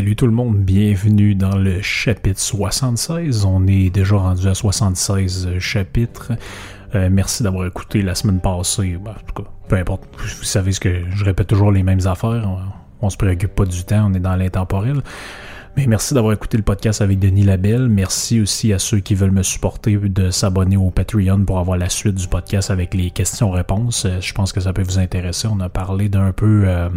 [0.00, 3.44] Salut tout le monde, bienvenue dans le chapitre 76.
[3.44, 6.32] On est déjà rendu à 76 chapitres.
[6.94, 8.96] Euh, merci d'avoir écouté la semaine passée.
[8.98, 12.06] Ben, en tout cas, peu importe, vous savez ce que je répète toujours les mêmes
[12.06, 12.48] affaires.
[12.48, 15.02] On, on se préoccupe pas du temps, on est dans l'intemporel.
[15.76, 17.90] Mais merci d'avoir écouté le podcast avec Denis Labelle.
[17.90, 21.90] Merci aussi à ceux qui veulent me supporter de s'abonner au Patreon pour avoir la
[21.90, 24.06] suite du podcast avec les questions-réponses.
[24.06, 25.46] Euh, je pense que ça peut vous intéresser.
[25.46, 26.88] On a parlé d'un peu euh,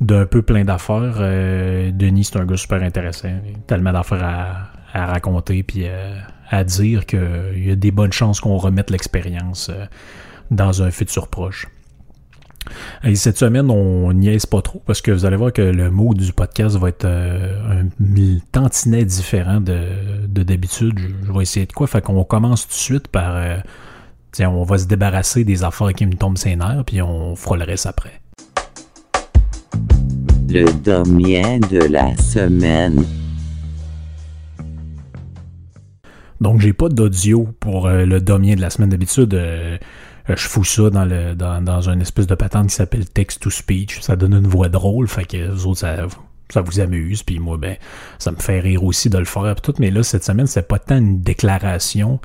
[0.00, 1.16] d'un peu plein d'affaires.
[1.18, 3.30] Euh, Denis, c'est un gars super intéressant.
[3.66, 5.86] Tellement d'affaires à, à, raconter puis
[6.50, 9.70] à dire qu'il y a des bonnes chances qu'on remette l'expérience
[10.50, 11.66] dans un futur proche.
[13.04, 16.14] Et cette semaine, on niaise pas trop parce que vous allez voir que le mot
[16.14, 19.86] du podcast va être euh, un tantinet différent de,
[20.26, 20.98] d'habitude.
[20.98, 21.86] Je, vais essayer de quoi?
[21.86, 23.36] Fait qu'on commence tout de suite par.
[23.36, 23.56] Euh,
[24.32, 27.56] tiens, on va se débarrasser des affaires qui me tombent ses nerfs, puis on fera
[27.56, 28.20] le reste après.
[30.56, 33.04] Le domien de la semaine.
[36.40, 39.34] Donc, j'ai pas d'audio pour euh, le domien de la semaine d'habitude.
[39.34, 39.76] Euh,
[40.26, 41.36] je fous ça dans le
[41.92, 44.00] une espèce de patente qui s'appelle text to speech.
[44.00, 47.76] Ça donne une voix drôle, fait que les autres ça, vous amuse, puis moi ben
[48.18, 49.74] ça me fait rire aussi de le faire tout.
[49.78, 52.18] Mais là cette semaine c'est pas tant une déclaration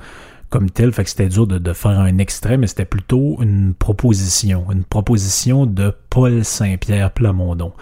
[0.48, 4.70] comme telle, fait que c'était dur de, faire un extrait, mais c'était plutôt une proposition,
[4.70, 7.72] une proposition de Paul Saint-Pierre Plamondon.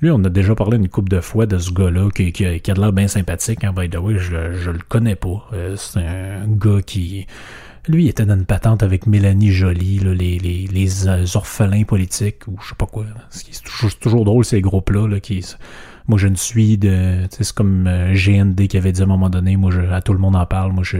[0.00, 2.80] Lui, on a déjà parlé une couple de fois de ce gars-là qui, a de
[2.80, 3.64] l'air bien sympathique.
[3.64, 5.46] Hein, by the way, je, le connais pas.
[5.52, 7.26] Euh, c'est un gars qui
[7.88, 12.56] lui, il était dans une patente avec Mélanie Joly, là, les, euh, orphelins politiques, ou
[12.62, 13.04] je sais pas quoi.
[13.30, 15.08] C'est toujours, toujours, drôle, ces groupes-là.
[15.08, 15.44] Là, qui,
[16.10, 17.20] moi, je ne suis de...
[17.30, 20.12] C'est comme euh, GND qui avait dit à un moment donné, moi, je, à tout
[20.12, 20.98] le monde en parle, moi, je,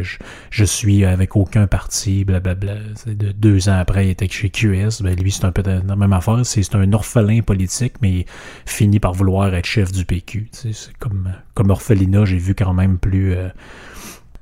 [0.50, 2.76] je, suis avec aucun parti, blablabla.
[3.06, 5.02] De, deux ans après, il était chez QS.
[5.02, 6.40] Ben, lui, c'est un peu la même affaire.
[6.44, 8.26] C'est un orphelin politique, mais il
[8.66, 10.48] finit par vouloir être chef du PQ.
[10.52, 13.34] C'est comme, comme orphelinat, j'ai vu quand même plus...
[13.34, 13.48] Euh,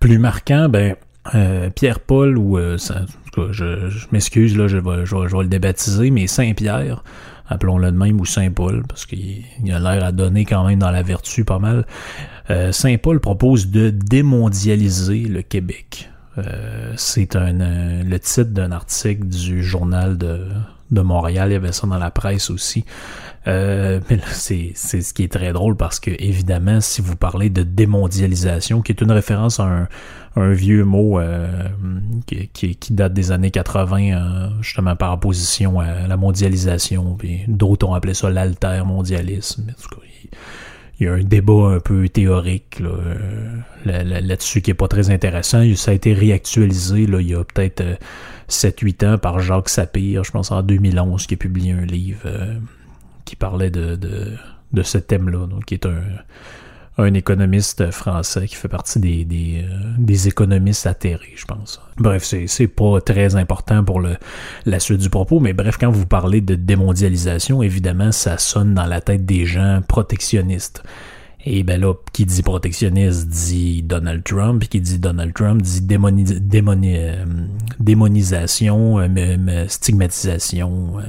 [0.01, 0.95] plus marquant, ben
[1.35, 7.03] euh, Pierre-Paul, ou je, m'excuse, là, je vais, je, vais, le débaptiser, mais Saint-Pierre,
[7.49, 11.03] appelons-le de même, ou Saint-Paul, parce qu'il a l'air à donner quand même dans la
[11.03, 11.87] vertu pas mal.
[12.51, 16.11] Euh, Saint-Paul propose de démondialiser le Québec.
[16.97, 20.47] c'est un, le titre d'un article du journal de,
[20.91, 22.85] de Montréal, il y avait ça dans la presse aussi.
[23.47, 27.63] Euh, mais c'est ce qui est très drôle parce que, évidemment, si vous parlez de
[27.63, 29.89] démondialisation, qui est une référence à un,
[30.41, 31.69] un vieux mot euh,
[32.27, 37.95] qui, date des années 80, euh, justement par opposition à la mondialisation, puis d'autres ont
[37.95, 39.67] appelé ça l'altermondialisme.
[41.01, 42.91] Il, y a un débat un peu théorique là,
[43.85, 45.63] là, là-dessus qui est pas très intéressant.
[45.77, 47.85] Ça a été réactualisé là, il y a peut-être
[48.49, 52.29] 7-8 ans par Jacques Sapir, je pense en 2011, qui a publié un livre
[53.25, 54.33] qui parlait de, de,
[54.73, 56.03] de ce thème-là, qui est un,
[56.99, 61.81] un économiste français qui fait partie des, des, euh, des économistes atterrés, je pense.
[61.97, 64.17] Bref, c'est, pas très important pour le,
[64.67, 68.87] la suite du propos, mais bref, quand vous parlez de démondialisation, évidemment, ça sonne dans
[68.87, 70.83] la tête des gens protectionnistes.
[71.45, 76.97] Et ben là, qui dit protectionniste dit Donald Trump, qui dit Donald Trump dit démoni
[76.99, 77.25] euh,
[77.79, 81.03] démonisation, euh, stigmatisation, euh,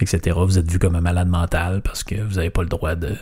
[0.00, 0.38] etc.
[0.46, 3.16] Vous êtes vu comme un malade mental parce que vous n'avez pas le droit de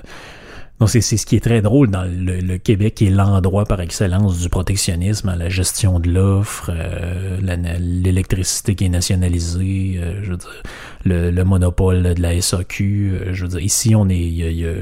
[0.80, 4.40] donc c'est ce qui est très drôle dans le, Québec, qui est l'endroit par excellence
[4.40, 7.36] du protectionnisme, la gestion de l'offre, euh,
[7.78, 10.62] l'électricité qui est nationalisée, euh, je veux dire,
[11.04, 13.12] le, monopole de la SAQ.
[13.12, 14.74] Euh, je veux dire, ici on est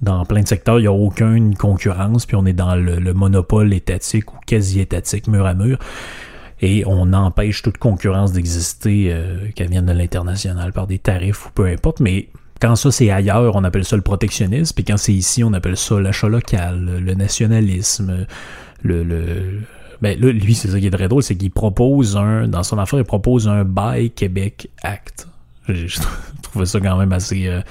[0.00, 3.74] dans plein de secteurs, il n'y a aucune concurrence, puis on est dans le, monopole
[3.74, 5.78] étatique ou quasi étatique, mur à mur
[6.62, 9.14] et on empêche toute concurrence d'exister,
[9.54, 12.28] qu'elle vienne de l'international par des tarifs ou peu importe, mais
[12.62, 15.76] quand ça c'est ailleurs, on appelle ça le protectionnisme, puis quand c'est ici, on appelle
[15.76, 18.24] ça l'achat local, le nationalisme,
[18.84, 19.62] le,
[20.00, 22.78] ben là, lui, c'est ça qui est très drôle, c'est qu'il propose un, dans son
[22.78, 25.26] affaire, il propose un Buy Québec Act.
[25.68, 25.98] Je,
[26.42, 27.62] trouvais ça quand même assez, euh,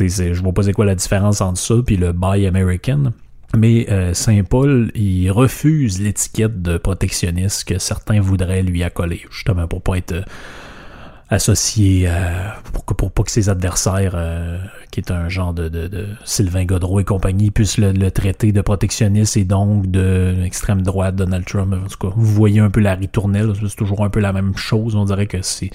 [0.00, 3.12] je vois pas c'est quoi la différence entre ça puis le Buy American.
[3.56, 9.80] Mais euh, Saint-Paul, il refuse l'étiquette de protectionniste que certains voudraient lui accoler, justement pour
[9.80, 10.24] pas être
[11.30, 14.58] associé à, pour, pour pas que ses adversaires, euh,
[14.90, 19.36] qui est un genre de, de, Sylvain Godreau et compagnie, puissent le, traiter de protectionniste
[19.36, 20.34] et donc de
[20.82, 21.74] droite Donald Trump.
[21.74, 24.56] En tout cas, vous voyez un peu la ritournelle, c'est toujours un peu la même
[24.56, 24.94] chose.
[24.94, 25.70] On dirait que c'est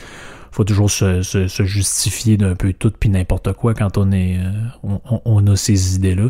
[0.51, 4.51] faut toujours se, se, justifier d'un peu tout puis n'importe quoi quand on est euh,
[4.81, 6.29] on, on, a ces idées là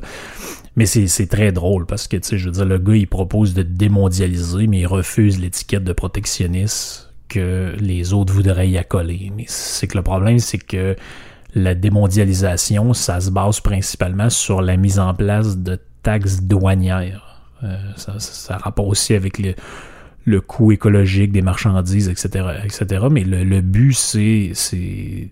[0.75, 3.53] mais c'est très drôle parce que tu sais je veux dire le gars il propose
[3.53, 9.31] de démondialiser mais il refuse l'étiquette de protectionniste que les autres voudraient y accoler.
[9.35, 10.95] Mais c'est que le problème, c'est que
[11.55, 17.41] la démondialisation, ça se base principalement sur la mise en place de taxes douanières.
[17.63, 19.53] Euh, ça, ça, rapport aussi avec le,
[20.25, 23.07] le coût écologique des marchandises, etc., etc.
[23.09, 25.29] Mais le, but, c'est, c'est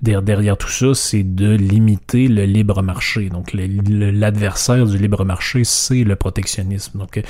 [0.00, 3.28] derrière tout ça, c'est de limiter le libre marché.
[3.28, 6.98] Donc, l'adversaire du libre marché, c'est le protectionnisme.
[6.98, 7.20] Donc,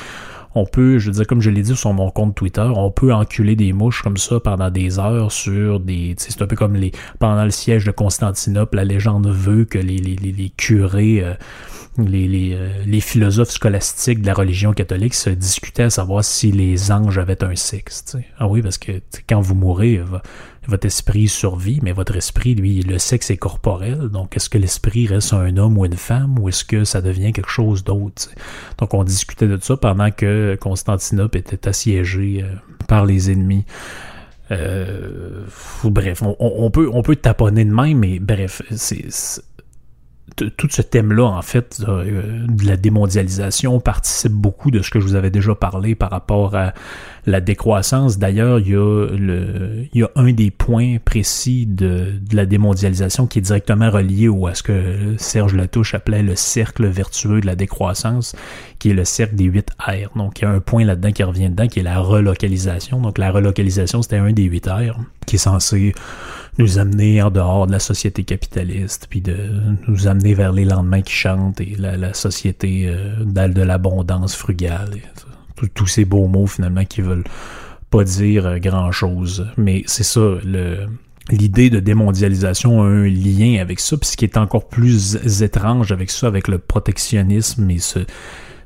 [0.54, 3.12] on peut, je veux dire, comme je l'ai dit sur mon compte Twitter, on peut
[3.12, 6.14] enculer des mouches comme ça pendant des heures sur des.
[6.18, 6.92] C'est un peu comme les.
[7.18, 11.22] Pendant le siège de Constantinople, la légende veut que les, les, les curés.
[11.22, 11.34] Euh,
[11.98, 16.52] les, les, euh, les, philosophes scolastiques de la religion catholique se discutaient à savoir si
[16.52, 18.16] les anges avaient un sexe.
[18.38, 20.00] Ah oui, parce que quand vous mourrez,
[20.68, 24.10] votre esprit survit, mais votre esprit, lui, le sexe est corporel.
[24.10, 27.32] Donc, est-ce que l'esprit reste un homme ou une femme ou est-ce que ça devient
[27.32, 28.28] quelque chose d'autre?
[28.76, 32.54] Donc, on discutait de ça pendant que Constantinople était assiégé euh,
[32.86, 33.64] par les ennemis.
[34.50, 35.44] Euh,
[35.84, 39.10] bref, on, on, peut, on peut taponner de même, mais bref, c'est
[40.36, 45.04] tout ce thème-là, en fait, euh, de la démondialisation participe beaucoup de ce que je
[45.04, 46.74] vous avais déjà parlé par rapport à
[47.26, 48.18] la décroissance.
[48.18, 52.46] D'ailleurs, il y a le, il y a un des points précis de, de la
[52.46, 57.40] démondialisation qui est directement relié au, à ce que Serge Latouche appelait le cercle vertueux
[57.40, 58.34] de la décroissance,
[58.78, 60.16] qui est le cercle des huit R.
[60.16, 63.00] Donc, il y a un point là-dedans qui revient dedans, qui est la relocalisation.
[63.00, 65.94] Donc, la relocalisation, c'était un des huit R qui est censé
[66.58, 69.36] nous amener en dehors de la société capitaliste, puis de
[69.86, 74.90] nous amener vers les lendemains qui chantent et la, société euh, de l'abondance frugale.
[75.74, 77.24] Tous ces beaux mots finalement qui veulent
[77.90, 79.46] pas dire euh, grand chose.
[79.56, 80.86] Mais c'est ça, le,
[81.30, 85.92] l'idée de démondialisation a un lien avec ça, puis ce qui est encore plus étrange
[85.92, 88.00] avec ça, avec le protectionnisme et ce,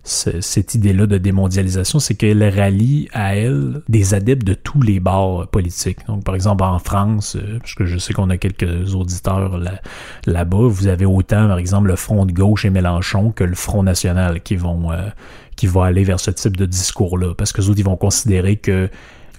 [0.05, 5.47] cette idée-là de démondialisation, c'est qu'elle rallie à elle des adeptes de tous les bords
[5.47, 5.99] politiques.
[6.09, 9.81] Donc, par exemple, en France, euh, parce que je sais qu'on a quelques auditeurs là,
[10.27, 13.85] là-bas, vous avez autant, par exemple, le Front de gauche et Mélenchon que le Front
[13.85, 15.09] national qui vont, euh,
[15.55, 17.35] qui vont aller vers ce type de discours-là.
[17.37, 18.91] Parce que autres, ils vont considérer que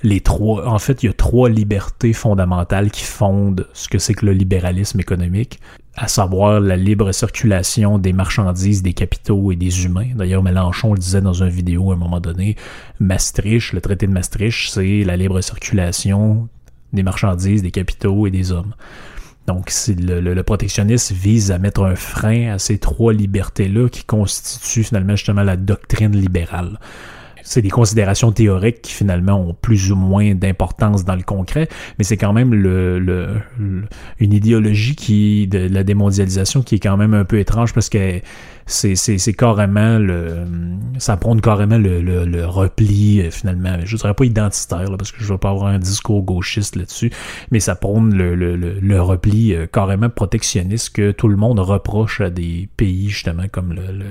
[0.03, 4.13] les trois, en fait, il y a trois libertés fondamentales qui fondent ce que c'est
[4.13, 5.59] que le libéralisme économique
[5.95, 10.09] à savoir la libre circulation des marchandises, des capitaux et des humains.
[10.15, 12.55] D'ailleurs, Mélenchon le disait dans une vidéo à un moment donné,
[12.99, 16.49] Maastricht, le traité de Maastricht, c'est la libre circulation
[16.93, 18.73] des marchandises, des capitaux et des hommes.
[19.45, 24.85] Donc, le, le, protectionnisme vise à mettre un frein à ces trois libertés-là qui constituent
[24.85, 26.79] finalement justement la doctrine libérale
[27.43, 31.67] c'est des considérations théoriques qui finalement ont plus ou moins d'importance dans le concret,
[31.97, 33.27] mais c'est quand même le, le,
[34.19, 38.21] une idéologie qui de la démondialisation qui est quand même un peu étrange parce que
[38.65, 40.45] c'est, c'est, c'est carrément le
[40.97, 43.77] ça prône carrément le, le, le, repli euh, finalement.
[43.83, 47.11] Je dirais pas identitaire là, parce que je veux pas avoir un discours gauchiste là-dessus
[47.51, 52.21] mais ça prône le, le, le, repli euh, carrément protectionniste que tout le monde reproche
[52.21, 54.05] à des pays justement comme le, le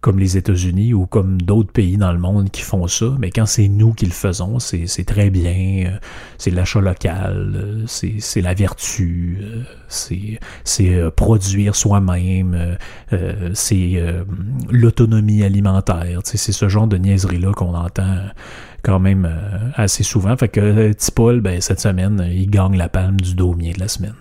[0.00, 3.44] comme les États-Unis ou comme d'autres pays dans le monde qui font ça, mais quand
[3.44, 5.98] c'est nous qui le faisons, c'est très bien, euh,
[6.38, 9.62] c'est l'achat local, euh, c'est la vertu, euh,
[10.64, 12.76] c'est produire soi-même,
[13.52, 14.02] c'est
[14.70, 18.16] l'autonomie alimentaire, c'est ce genre de niaiserie-là qu'on entend
[18.82, 19.28] quand même
[19.74, 20.36] assez souvent.
[20.36, 24.14] Fait que Tipol, ben, cette semaine, il gagne la palme du daumier de la semaine.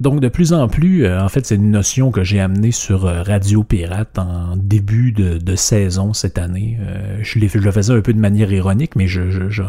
[0.00, 3.04] Donc, de plus en plus, euh, en fait, c'est une notion que j'ai amenée sur
[3.04, 6.78] euh, Radio Pirate en début de, saison cette année.
[6.80, 9.62] Euh, je, je, le faisais un peu de manière ironique, mais je, je,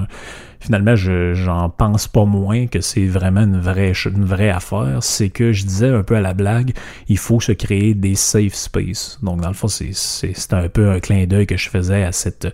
[0.62, 5.00] finalement, j'en pense pas moins que c'est vraiment une vraie, une vraie affaire.
[5.02, 6.72] C'est que je disais un peu à la blague,
[7.10, 9.20] il faut se créer des safe space.
[9.22, 12.48] Donc, dans le fond, c'est un peu un clin d'œil que je faisais à cette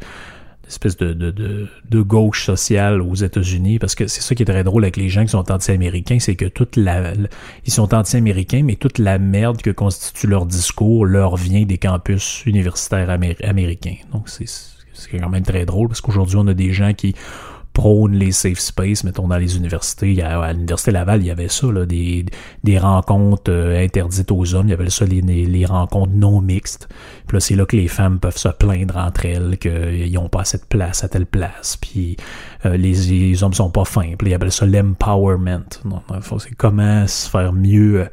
[0.67, 4.63] espèce de, de, de, gauche sociale aux États-Unis, parce que c'est ça qui est très
[4.63, 7.13] drôle avec les gens qui sont anti-américains, c'est que toute la,
[7.65, 12.43] ils sont anti-américains, mais toute la merde que constitue leur discours leur vient des campus
[12.45, 13.95] universitaires américains.
[14.11, 14.45] Donc c'est
[15.11, 17.15] quand même très drôle, parce qu'aujourd'hui on a des gens qui
[17.77, 20.23] prône les safe space, mettons dans les universités.
[20.23, 22.25] À, l'université Laval, il y avait ça, là, des,
[22.63, 24.65] des rencontres euh, interdites aux hommes.
[24.65, 26.89] Il y avait ça, les, les, rencontres non mixtes.
[27.27, 30.41] Puis là, c'est là que les femmes peuvent se plaindre entre elles qu'ils n'ont pas
[30.41, 31.77] assez de place à telle place.
[31.77, 32.17] Puis
[32.65, 34.13] euh, les, les, hommes sont pas fins.
[34.17, 35.69] Puis il y avait ça l'empowerment.
[36.39, 38.07] C'est comment se faire mieux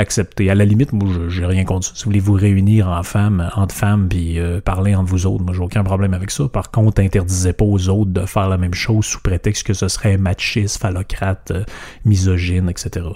[0.00, 0.50] accepter.
[0.50, 1.92] À la limite, moi, j'ai rien contre ça.
[1.94, 5.44] Si vous voulez vous réunir en femmes, entre femmes, puis euh, parler entre vous autres,
[5.44, 6.48] moi, j'ai aucun problème avec ça.
[6.48, 9.88] Par contre, interdisez pas aux autres de faire la même chose sous prétexte que ce
[9.88, 11.64] serait machiste, phallocrate, euh,
[12.04, 13.06] misogyne, etc.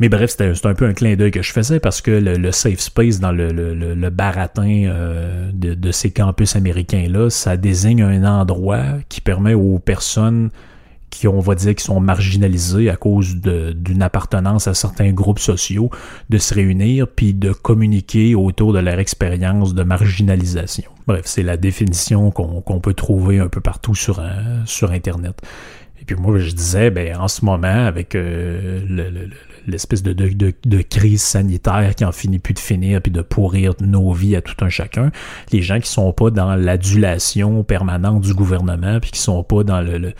[0.00, 2.80] Mais bref, c'était un peu un clin d'œil que je faisais parce que le, safe
[2.80, 8.82] space dans le, le, baratin euh, de, de, ces campus américains-là, ça désigne un endroit
[9.08, 10.50] qui permet aux personnes
[11.14, 15.90] qui, on va dire, qui sont marginalisés à cause d'une appartenance à certains groupes sociaux,
[16.28, 20.90] de se réunir puis de communiquer autour de leur expérience de marginalisation.
[21.06, 24.22] Bref, c'est la définition qu'on peut trouver un peu partout sur,
[24.66, 25.40] sur Internet.
[26.00, 28.80] Et puis moi, je disais, ben, en ce moment, avec euh,
[29.66, 33.72] l'espèce de, de, de, crise sanitaire qui en finit plus de finir, puis de pourrir
[33.80, 35.10] nos vies à tout un chacun,
[35.50, 39.80] les gens qui sont pas dans l'adulation permanente du gouvernement, puis qui sont pas dans
[39.80, 40.12] le le,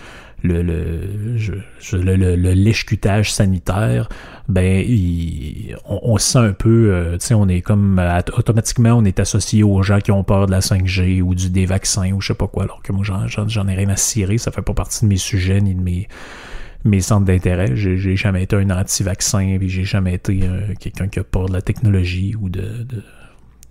[0.45, 4.09] le, le, le, le sanitaire,
[4.49, 4.85] ben
[5.89, 8.01] on, on, se sent un peu, euh, tu sais, on est comme
[8.37, 11.65] automatiquement on est associé aux gens qui ont peur de la 5G ou du des
[11.65, 14.51] vaccins ou je sais pas quoi, alors que moi j'en ai rien à cirer, ça
[14.51, 15.81] fait pas partie de mes sujets ni de
[16.85, 17.75] mes centres d'intérêt.
[17.75, 21.55] J'ai jamais été un anti-vaccin, puis j'ai jamais été euh, quelqu'un qui a peur de
[21.55, 22.87] la technologie ou de,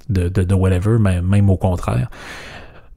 [0.09, 2.09] de, de, de, whatever, même au contraire.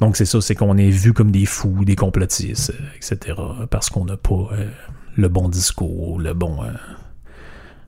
[0.01, 3.37] Donc c'est ça, c'est qu'on est vu comme des fous, des complotistes, etc.
[3.71, 4.69] Parce qu'on n'a pas euh,
[5.17, 6.69] le bon discours, le bon, euh,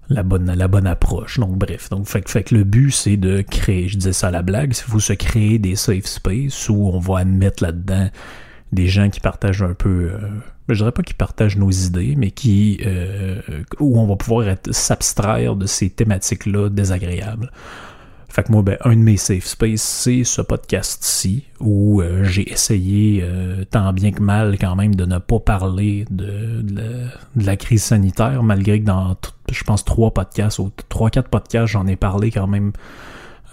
[0.08, 1.38] la bonne, la bonne approche.
[1.38, 4.42] Donc bref, donc fait, que le but c'est de créer, je disais ça à la
[4.42, 8.08] blague, c'est vous se créer des safe space où on va admettre là-dedans
[8.72, 10.18] des gens qui partagent un peu, euh,
[10.68, 12.80] je dirais pas qui partagent nos idées, mais qui
[13.80, 17.50] où on va pouvoir s'abstraire de ces thématiques-là désagréables.
[18.38, 22.48] Fait que moi, ben, un de mes safe space, c'est ce podcast-ci, où euh, j'ai
[22.52, 26.62] essayé, euh, tant bien que mal quand même, de ne pas parler de,
[27.34, 29.16] la, crise sanitaire, malgré que dans,
[29.50, 32.70] je pense, trois podcasts, ou trois, quatre podcasts, j'en ai parlé quand même,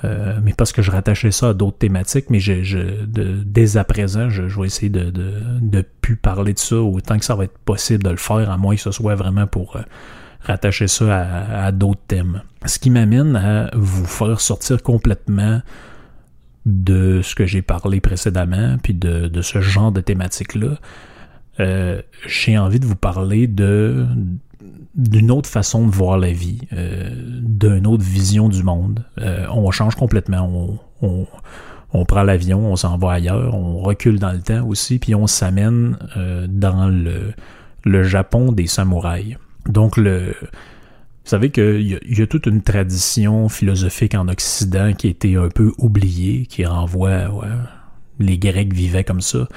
[0.04, 3.77] euh, mais parce que je rattachais ça à d'autres thématiques, mais je, je de, dès
[3.77, 7.34] à présent, je, vais essayer de, de, de plus parler de ça autant que ça
[7.34, 9.80] va être possible de le faire, à moins que ce soit vraiment pour
[10.45, 12.41] rattacher ça à, d'autres thèmes.
[12.65, 15.61] Ce qui m'amène à vous faire sortir complètement
[16.65, 20.79] de ce que j'ai parlé précédemment, puis de, ce genre de thématique-là.
[21.59, 24.05] Euh, j'ai envie de vous parler de
[24.95, 27.09] d'une autre façon de voir la vie, euh,
[27.41, 29.05] d'une autre vision du monde.
[29.19, 30.79] Euh, on change complètement.
[31.01, 31.27] On,
[31.93, 35.27] on, prend l'avion, on s'en va ailleurs, on recule dans le temps aussi, puis on
[35.27, 35.97] s'amène
[36.47, 37.33] dans le,
[37.83, 39.37] le Japon des samouraïs.
[39.67, 40.36] Donc, le,
[41.25, 45.36] vous savez qu'il y, y, a toute une tradition philosophique en Occident qui a été
[45.36, 47.48] un peu oubliée, qui renvoie, ouais,
[48.19, 49.48] les Grecs vivaient comme ça.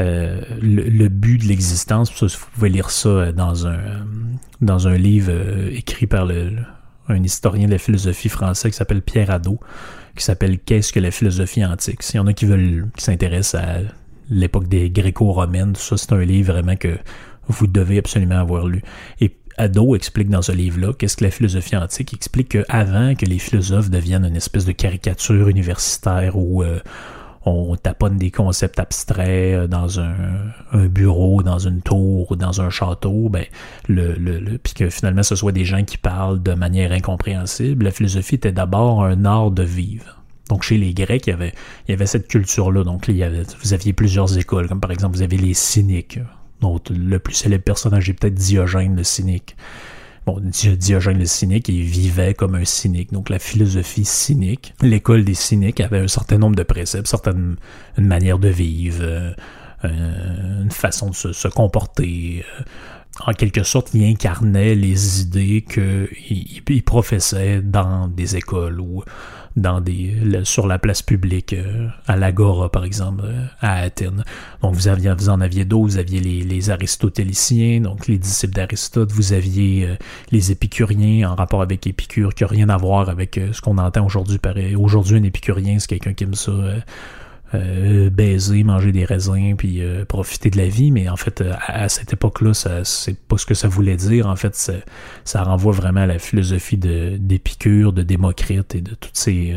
[0.00, 4.06] Euh, le, but de l'existence, vous pouvez lire ça dans un,
[4.62, 6.52] dans un livre euh, écrit par le,
[7.08, 9.60] un historien de la philosophie français qui s'appelle Pierre Hadot,
[10.16, 12.02] qui s'appelle Qu'est-ce que la philosophie antique?
[12.02, 13.80] S'il y en a qui veulent, qui s'intéressent à
[14.30, 16.96] l'époque des gréco-romaines, ça c'est un livre vraiment que
[17.48, 18.82] vous devez absolument avoir lu.
[19.62, 22.12] Ado explique dans ce livre-là qu'est-ce que la philosophie antique.
[22.14, 26.80] Explique qu'avant que les philosophes deviennent une espèce de caricature universitaire où euh,
[27.44, 30.14] on taponne des concepts abstraits euh, dans un,
[30.88, 33.44] bureau, dans une tour ou dans un château, ben,
[33.88, 38.34] le, puis que finalement ce soit des gens qui parlent de manière incompréhensible, la philosophie
[38.34, 40.18] était d'abord un art de vivre.
[40.48, 41.52] Donc chez les Grecs, il y avait,
[41.86, 42.82] il y avait cette culture-là.
[42.82, 46.18] Donc il y avait, vous aviez plusieurs écoles, comme par exemple vous avez les cyniques,
[46.90, 49.56] le plus célèbre personnage est peut-être Diogène le cynique.
[50.24, 53.12] Bon, Diogène le cynique, il vivait comme un cynique.
[53.12, 57.56] Donc, la philosophie cynique, l'école des cyniques avait un certain nombre de préceptes, certaines,
[57.98, 62.44] une manière de vivre, euh, une façon de se, comporter.
[62.60, 62.62] Euh,
[63.26, 69.02] en quelque sorte, il incarnait les idées qu'il professait dans des écoles ou
[69.56, 74.24] dans des sur la place publique euh, à l'Agora par exemple euh, à Athènes.
[74.62, 78.54] Donc vous aviez vous en aviez d'autres, vous aviez les, les aristotéliciens, donc les disciples
[78.54, 79.96] d'Aristote, vous aviez euh,
[80.30, 84.04] les épicuriens en rapport avec Épicure qui n'a rien à voir avec ce qu'on entend
[84.04, 84.38] aujourd'hui
[84.76, 86.52] aujourd'hui un épicurien c'est quelqu'un qui aime ça
[87.54, 91.52] euh, baiser, manger des raisins, puis euh, profiter de la vie, mais en fait, euh,
[91.66, 92.54] à, cette époque-là,
[92.84, 94.26] c'est pas ce que ça voulait dire.
[94.26, 94.54] En fait,
[95.24, 99.54] ça, renvoie vraiment à la philosophie d'Épicure, de, Démocrite et de toutes ces,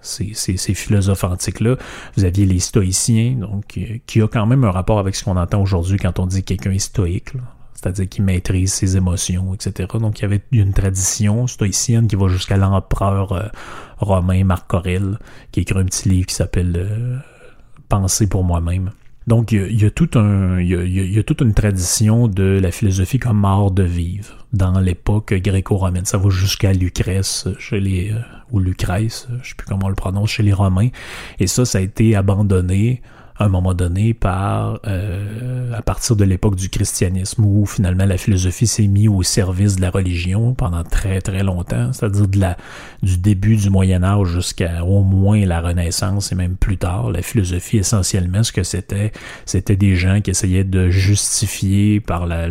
[0.00, 1.76] ces, ces, philosophes antiques-là.
[2.16, 5.60] Vous aviez les stoïciens, donc qui a quand même un rapport avec ce qu'on entend
[5.60, 7.32] aujourd'hui quand on dit quelqu'un est stoïque.
[7.78, 9.88] C'est-à-dire qu'il maîtrise ses émotions, etc.
[10.00, 13.52] Donc il y avait une tradition stoïcienne qui va jusqu'à l'empereur
[13.98, 15.18] romain Marc Aurèle,
[15.52, 17.18] qui écrit un petit livre qui s'appelle euh,
[17.88, 18.90] Penser pour moi-même.
[19.28, 24.80] Donc, il y, a, toute une tradition de la philosophie comme art de vivre dans
[24.80, 26.06] l'époque gréco-romaine.
[26.06, 28.20] Ça va jusqu'à Lucrèce chez les, euh,
[28.50, 30.88] ou Lucrèce, je sais plus comment on le prononce, chez les Romains.
[31.38, 33.02] Et ça, ça a été abandonné
[33.38, 38.18] à un moment donné par euh, à partir de l'époque du christianisme où finalement la
[38.18, 42.56] philosophie s'est mise au service de la religion pendant très très longtemps, c'est-à-dire de la
[43.02, 47.10] du début du Moyen Âge jusqu'à au moins la Renaissance et même plus tard.
[47.10, 49.12] La philosophie essentiellement ce que c'était,
[49.46, 52.48] c'était des gens qui essayaient de justifier par la,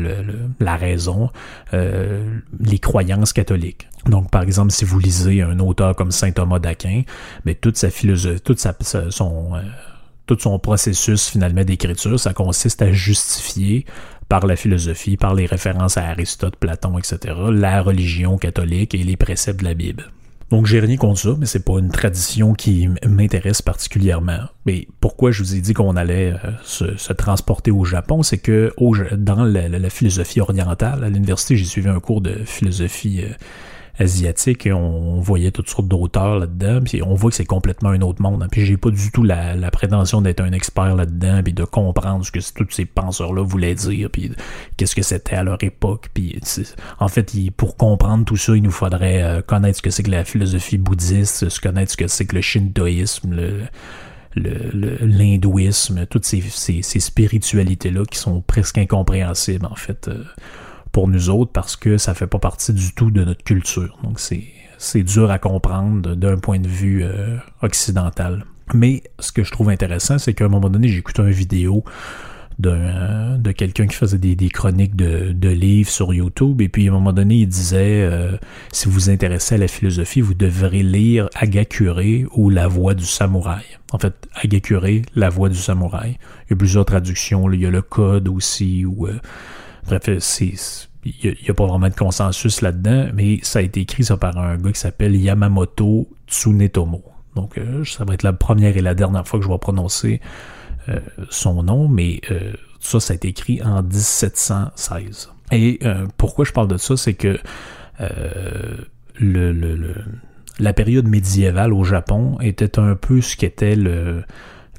[0.60, 1.30] la raison
[1.74, 3.88] euh, les croyances catholiques.
[4.06, 7.04] Donc, par exemple, si vous lisez un auteur comme saint Thomas d'Aquin,
[7.46, 8.74] mais toute sa philosophie, toute sa,
[9.10, 9.62] son, euh,
[10.28, 13.86] tout son processus finalement d'écriture, ça consiste à justifier
[14.30, 19.16] par la philosophie, par les références à Aristote, Platon, etc., la religion catholique et les
[19.16, 20.12] préceptes de la Bible.
[20.50, 24.40] Donc j'ai rien contre ça, mais c'est pas une tradition qui m'intéresse particulièrement.
[24.66, 28.74] Mais pourquoi je vous ai dit qu'on allait euh, se, transporter au Japon, c'est que
[29.18, 33.34] dans la, philosophie orientale, à l'université, j'ai suivi un cours de philosophie euh,
[34.00, 38.22] asiatique on, voyait toutes sortes d'auteurs là-dedans, puis on voit que c'est complètement un autre
[38.22, 38.44] monde.
[38.44, 38.48] Hein.
[38.52, 42.32] Puis j'ai pas du tout la, prétention d'être un expert là-dedans, puis de comprendre ce
[42.32, 44.32] que tous ces penseurs-là voulaient dire, puis
[44.76, 46.10] qu'est-ce que c'était à leur époque.
[46.14, 46.40] Puis
[47.00, 50.12] en fait, pour comprendre tout ça, il nous faudrait euh, connaître ce que c'est que
[50.12, 53.62] la philosophie bouddhiste, se connaître ce que c'est que le shintoïsme, le
[55.02, 60.08] l'hindouisme, toutes ces, ces, spiritualités-là qui sont presque incompréhensibles en fait.
[60.08, 60.24] Euh,
[60.98, 64.00] pour nous autres parce que ça fait pas partie du tout de notre culture.
[64.04, 68.48] Donc c'est dur à comprendre d'un point de vue euh, occidental.
[68.74, 71.84] Mais ce que je trouve intéressant, c'est qu'à un moment donné, écouté une vidéo
[72.58, 76.88] d'un de quelqu'un qui faisait des, des chroniques de, de, livres sur YouTube et puis
[76.88, 78.36] à un moment donné il disait euh,
[78.72, 83.06] si vous vous intéressez à la philosophie vous devrez lire Agakure ou La Voix du
[83.06, 87.68] samouraï en fait Agakure La Voix du samouraï il y a plusieurs traductions il y
[87.68, 89.20] a le code aussi ou euh,
[89.86, 90.56] bref c'est
[91.06, 94.38] il n'y a, pas vraiment de consensus là-dedans, mais ça a été écrit ça par
[94.38, 97.04] un gars qui s'appelle Yamamoto Tsunetomo.
[97.36, 100.22] Donc, euh, ça va être la première et la dernière fois que je vais prononcer
[100.90, 105.32] euh, son nom, mais euh, ça, ça a été écrit en 1716.
[105.52, 105.80] Et
[106.18, 107.40] pourquoi je parle de ça, c'est que
[109.20, 109.94] le,
[110.60, 114.24] la période médiévale au Japon était un peu ce qu'était le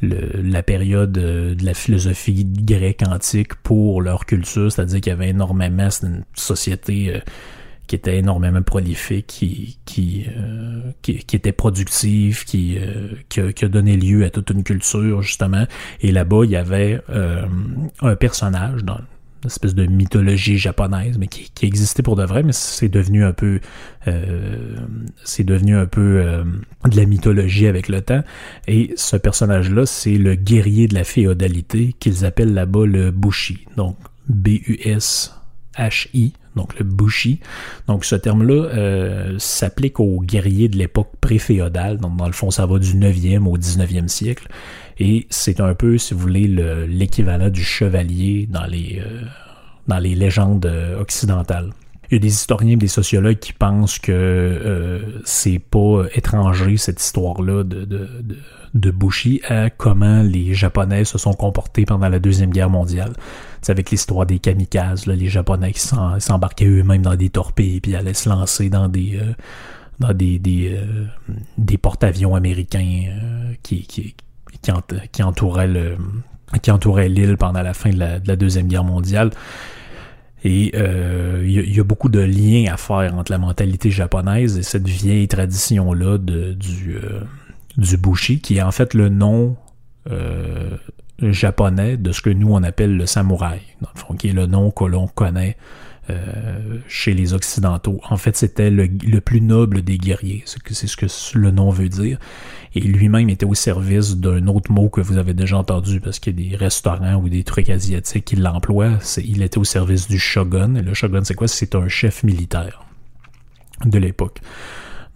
[0.02, 5.30] la période euh, de la philosophie grecque antique pour leur culture, c'est-à-dire qu'il y avait
[5.30, 7.20] énormément, c'est une société euh,
[7.86, 12.78] qui était énormément prolifique, qui qui, euh, qui, était productive, qui,
[13.30, 15.64] qui a, qui, a, donné lieu à toute une culture justement.
[16.02, 17.00] Et là-bas, il y avait
[18.02, 18.98] un personnage dans
[19.42, 23.32] une espèce de mythologie japonaise, mais qui, existait pour de vrai, mais c'est devenu un
[23.32, 23.60] peu,
[24.06, 24.76] euh,
[25.24, 26.44] c'est devenu un peu euh,
[26.88, 28.22] de la mythologie avec le temps.
[28.66, 33.66] Et ce personnage-là, c'est le guerrier de la féodalité qu'ils appellent là-bas le Bushi.
[33.76, 33.96] Donc
[34.28, 37.40] B-U-S-H-I, donc le Bushi.
[37.86, 41.98] Donc ce terme-là euh, s'applique aux guerriers de l'époque pré-féodale.
[41.98, 44.48] Donc dans le fond, ça va du 9e au 19e siècle.
[45.00, 46.48] Et c'est un peu, si vous voulez,
[46.88, 49.22] l'équivalent du chevalier dans les, euh,
[49.86, 51.70] dans les légendes euh, occidentales.
[52.10, 57.00] Il y a des historiens, des sociologues qui pensent que euh, c'est pas étranger cette
[57.02, 58.08] histoire-là de, de,
[58.72, 63.12] de, Bushi à comment les Japonais se sont comportés pendant la Deuxième Guerre mondiale.
[63.60, 68.14] C'est avec l'histoire des kamikazes, les Japonais qui s'embarquaient eux-mêmes dans des torpilles puis allaient
[68.14, 69.20] se lancer dans des
[69.98, 73.02] dans des des, porte-avions américains
[73.62, 74.14] qui,
[74.62, 75.68] qui, entourait
[77.08, 79.30] l'île pendant la fin de la, Deuxième Guerre mondiale.
[80.44, 84.62] Et euh, il y, a beaucoup de liens à faire entre la mentalité japonaise et
[84.62, 87.20] cette vieille tradition-là du, euh,
[87.76, 89.56] du bushi, qui est en fait le nom
[90.10, 90.76] euh,
[91.20, 93.60] japonais de ce que nous on appelle le samouraï,
[94.16, 95.56] qui est le nom que l'on connaît
[96.10, 98.00] euh, chez les Occidentaux.
[98.08, 98.88] En fait, c'était le,
[99.20, 101.06] plus noble des guerriers, c'est ce que
[101.38, 102.18] le nom veut dire.
[102.74, 106.40] Et lui-même était au service d'un autre mot que vous avez déjà entendu, parce qu'il
[106.40, 108.98] y a des restaurants ou des trucs asiatiques qui l'emploient.
[109.22, 110.76] Il était au service du shogun.
[110.76, 111.48] Et le shogun, c'est quoi?
[111.48, 112.84] C'est un chef militaire
[113.84, 114.40] de l'époque.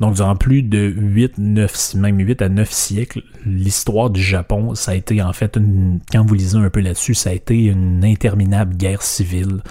[0.01, 4.91] Donc, durant plus de 8, 9, même 8 à 9 siècles, l'histoire du Japon, ça
[4.91, 5.59] a été en fait,
[6.11, 9.63] quand vous lisez un peu là-dessus, ça a été une interminable guerre civile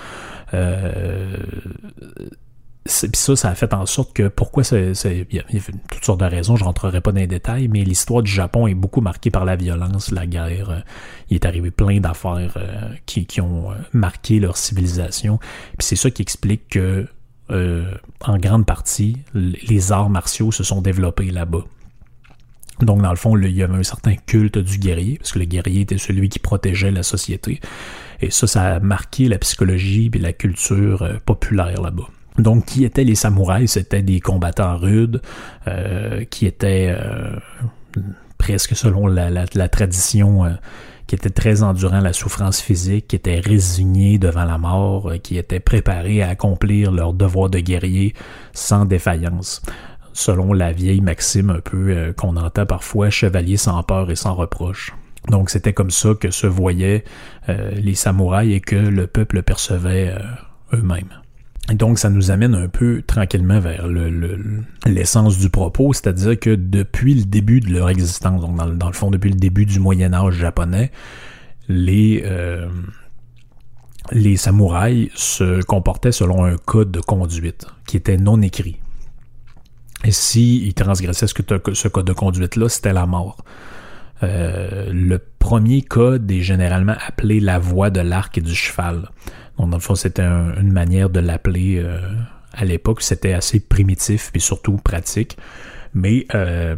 [2.84, 4.94] puis ça, ça a fait en sorte que pourquoi c'est.
[5.06, 5.44] Il y, a
[5.90, 8.74] toutes sortes de raisons, je rentrerai pas dans les détails, mais l'histoire du Japon est
[8.74, 10.70] beaucoup marquée par la violence, la guerre.
[10.70, 10.80] Euh,
[11.30, 15.38] il est arrivé plein d'affaires euh, qui, qui, ont marqué leur civilisation.
[15.78, 17.08] Puis c'est ça qui explique que,
[17.50, 21.66] en grande partie, les arts martiaux se sont développés là-bas.
[22.82, 25.46] Donc, dans le fond, il y avait un certain culte du guerrier, parce que le
[25.46, 27.60] guerrier était celui qui protégeait la société.
[28.21, 32.07] Et ça, ça a marqué la psychologie et la culture euh, populaire là-bas.
[32.38, 33.71] Donc, qui étaient les samouraïs?
[33.71, 35.21] C'était des combattants rudes,
[35.67, 37.36] euh, qui étaient euh,
[38.38, 40.45] presque selon la, tradition
[41.07, 45.60] qui était très endurant la souffrance physique, qui était résigné devant la mort, qui était
[45.60, 48.13] préparé à accomplir leur devoir de guerrier
[48.53, 49.62] sans défaillance.
[50.13, 54.93] Selon la vieille maxime un peu qu'on entend parfois, chevalier sans peur et sans reproche.
[55.27, 57.03] Donc c'était comme ça que se voyaient
[57.49, 60.15] euh, les samouraïs et que le peuple percevait
[60.73, 61.21] eux-mêmes.
[61.69, 63.88] Et donc, ça nous amène un peu tranquillement vers
[64.86, 69.12] l'essence du propos, c'est-à-dire que depuis le début de leur existence, donc dans, le fond,
[69.12, 70.91] depuis le début du Moyen Âge japonais,
[71.69, 72.67] les, euh,
[74.12, 78.77] les samouraïs se comportaient selon un code de conduite qui était non écrit.
[80.03, 81.36] Et s'ils transgressaient ce,
[81.73, 83.38] ce code de conduite-là, c'était la mort.
[84.23, 89.10] Euh, le premier code est généralement appelé la voie de l'arc et du cheval.
[89.57, 91.99] Donc, dans le fond, c'était une manière de l'appeler euh,
[92.53, 93.01] à l'époque.
[93.01, 95.38] C'était assez primitif et surtout pratique.
[95.93, 96.75] Mais euh,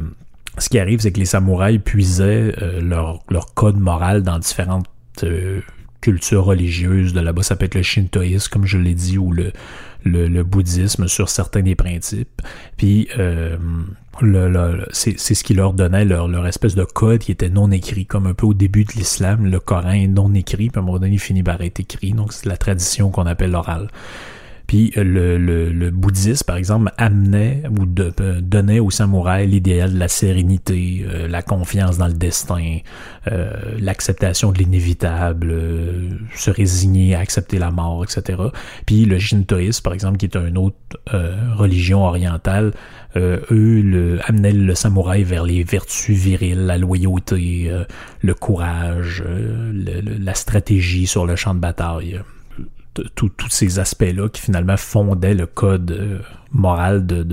[0.58, 4.88] ce qui arrive, c'est que les samouraïs puisaient leur, leur, code moral dans différentes
[6.02, 7.14] cultures religieuses.
[7.14, 9.52] De là-bas, ça peut être le shintoïsme, comme je l'ai dit, ou le,
[10.04, 12.42] le, bouddhisme sur certains des principes.
[12.78, 13.58] Puis euh,
[14.22, 18.06] le, c'est ce qui leur donnait leur, leur espèce de code qui était non écrit,
[18.06, 20.86] comme un peu au début de l'islam, le Coran est non écrit, puis à un
[20.86, 22.14] moment donné, il finit par être écrit.
[22.14, 23.90] Donc c'est la tradition qu'on appelle l'oral.
[24.74, 30.00] Puis euh, le, le, bouddhisme, par exemple, amenait ou euh, donnait aux samouraïs l'idéal de
[30.00, 32.80] la sérénité, euh, la confiance dans le destin,
[33.78, 35.56] l'acceptation de l'inévitable,
[36.36, 38.40] se résigner à accepter la mort, etc.
[38.88, 40.76] Puis le shintoïsme, par exemple, qui est une autre
[41.56, 42.74] religion orientale,
[43.16, 47.72] eux amenaient le samouraï vers les vertus viriles, la loyauté,
[48.22, 49.24] le courage,
[49.74, 52.20] la stratégie sur le champ de bataille
[53.16, 56.20] tous ces aspects-là qui finalement fondaient le code euh,
[56.52, 57.24] moral de,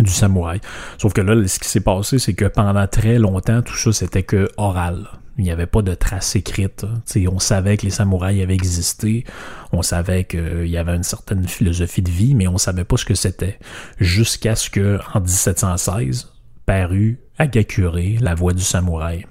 [0.00, 0.60] du samouraï.
[0.98, 4.22] Sauf que là, ce qui s'est passé, c'est que pendant très longtemps, tout ça, c'était
[4.22, 5.08] que oral.
[5.38, 6.86] Il n'y avait pas de traces écrites.
[7.30, 9.24] on savait que les samouraïs avaient existé,
[9.70, 13.04] on savait qu'il y avait une certaine philosophie de vie, mais on savait pas ce
[13.04, 13.58] que c'était.
[14.00, 16.32] Jusqu'à ce que, en 1716,
[16.64, 19.26] parut Agakure, la voix du samouraï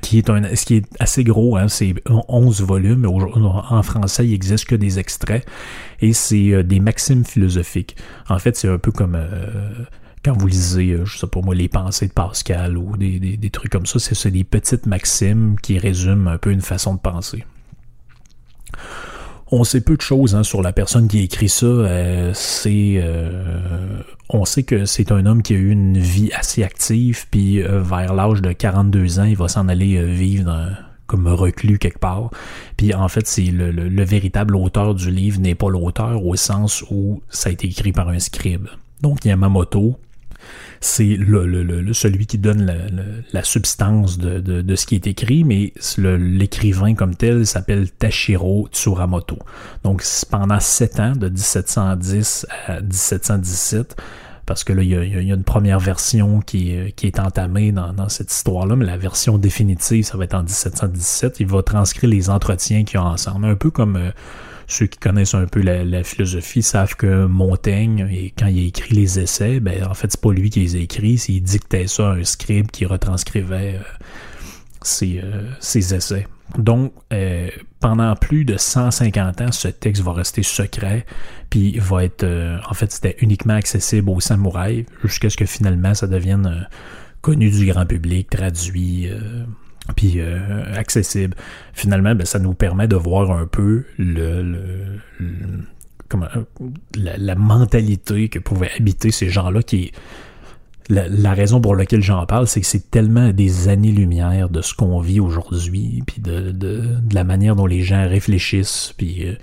[0.00, 3.06] qui est un, ce qui est assez gros, hein, c'est 11 volumes.
[3.06, 5.46] En français, il existe que des extraits
[6.00, 7.96] et c'est euh, des maximes philosophiques.
[8.28, 9.84] En fait, c'est un peu comme euh,
[10.24, 13.50] quand vous lisez, euh, je sais pas moi, les pensées de Pascal ou des, des
[13.50, 13.98] trucs comme ça.
[13.98, 17.44] C'est des petites maximes qui résument un peu une façon de penser.
[19.52, 21.66] On sait peu de choses hein, sur la personne qui écrit ça.
[21.66, 26.62] Euh, c'est, euh, on sait que c'est un homme qui a eu une vie assez
[26.62, 31.78] active, puis euh, vers l'âge de 42 ans, il va s'en aller vivre comme reclus
[31.78, 32.30] quelque part.
[32.76, 36.84] Puis en fait, c'est le, le, véritable auteur du livre n'est pas l'auteur au sens
[36.90, 38.66] où ça a été écrit par un scribe.
[39.02, 39.98] Donc Yamamoto,
[40.80, 42.72] c'est le, celui qui donne
[43.32, 49.38] la, substance de, ce qui est écrit, mais l'écrivain comme tel s'appelle Tashiro Tsuramoto.
[49.84, 53.96] Donc pendant sept ans, de 1710 à 1717,
[54.46, 58.76] parce que là, il y a, une première version qui, est entamée dans, cette histoire-là,
[58.76, 61.40] mais la version définitive, ça va être en 1717.
[61.40, 63.96] Il va transcrire les entretiens qu'il y a ensemble, un peu comme...
[63.96, 64.10] Euh,
[64.66, 69.18] ceux qui connaissent un peu la, philosophie savent que Montaigne, quand il a écrit les
[69.20, 72.14] essais, ben en fait c'est pas lui qui les a écrits, il dictait ça à
[72.14, 73.82] un scribe qui retranscrivait euh,
[75.02, 76.26] euh, ses, essais.
[76.58, 77.48] Donc, euh,
[77.80, 81.04] pendant plus de 150 ans, ce texte va rester secret,
[81.50, 82.24] puis va être,
[82.68, 86.68] en fait, c'était uniquement accessible aux samouraïs, jusqu'à ce que finalement ça devienne
[87.20, 89.10] connu du grand public, traduit,
[89.94, 91.36] puis euh, accessible.
[91.72, 93.84] Finalement, ben, ça nous permet de voir un peu
[96.08, 96.26] comment,
[96.94, 99.92] la, mentalité que pouvaient habiter ces gens-là qui
[100.88, 105.00] la, raison pour laquelle j'en parle, c'est que c'est tellement des années-lumière de ce qu'on
[105.00, 109.34] vit aujourd'hui, puis de, de, la manière dont les gens réfléchissent, puis euh,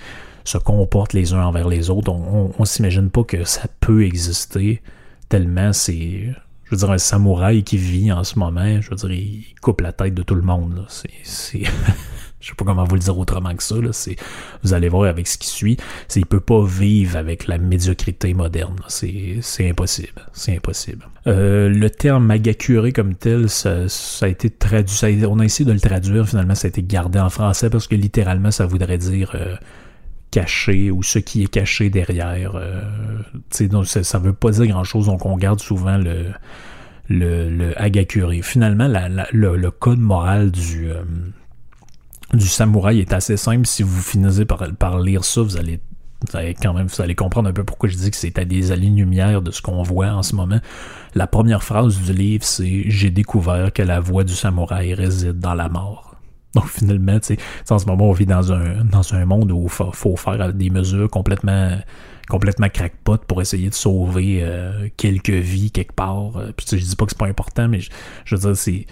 [0.46, 2.12] se comportent les uns envers les autres.
[2.12, 4.82] On, on s'imagine pas que ça peut exister
[5.28, 6.34] tellement c'est
[6.74, 9.82] je veux dire, un samouraï qui vit en ce moment, je veux dire, il coupe
[9.82, 10.86] la tête de tout le monde.
[10.88, 11.10] C'est,
[12.40, 13.76] je sais pas comment vous le dire autrement que ça.
[13.76, 13.92] Là.
[14.64, 18.34] Vous allez voir avec ce qui suit, c'est, il peut pas vivre avec la médiocrité
[18.34, 18.76] moderne.
[18.88, 20.28] C'est, impossible.
[20.34, 21.08] C'est impossible.
[21.28, 23.86] Euh, le terme magakure comme tel, ça,
[24.22, 25.26] a été traduit.
[25.28, 26.28] on a essayé de le traduire.
[26.28, 29.56] Finalement, ça a été gardé en français parce que littéralement, ça voudrait dire euh,
[30.34, 32.56] caché ou ce qui est caché derrière.
[32.56, 32.82] Euh,
[33.86, 36.32] ça, ça veut pas dire grand-chose, donc on garde souvent le,
[37.08, 38.32] le, Hagakure.
[38.42, 38.88] Finalement,
[39.32, 41.04] le, code moral du, euh,
[42.34, 43.68] du samouraï est assez simple.
[43.68, 45.80] Si vous finissez par, lire ça, vous allez
[46.62, 49.42] quand même, vous allez comprendre un peu pourquoi je dis que c'est à des années-lumière
[49.42, 50.60] de ce qu'on voit en ce moment.
[51.14, 55.54] La première phrase du livre, c'est J'ai découvert que la voix du samouraï réside dans
[55.54, 56.13] la mort.
[56.54, 57.38] Donc finalement, tu sais,
[57.72, 60.54] en ce moment, on vit dans un, dans un monde où il faut, faut, faire
[60.54, 61.78] des mesures complètement
[62.30, 66.38] complètement crackpot pour essayer de sauver euh, quelques vies quelque part.
[66.38, 67.90] Euh, puis je dis pas que c'est pas important, mais je,
[68.26, 68.86] je veux dire, c'est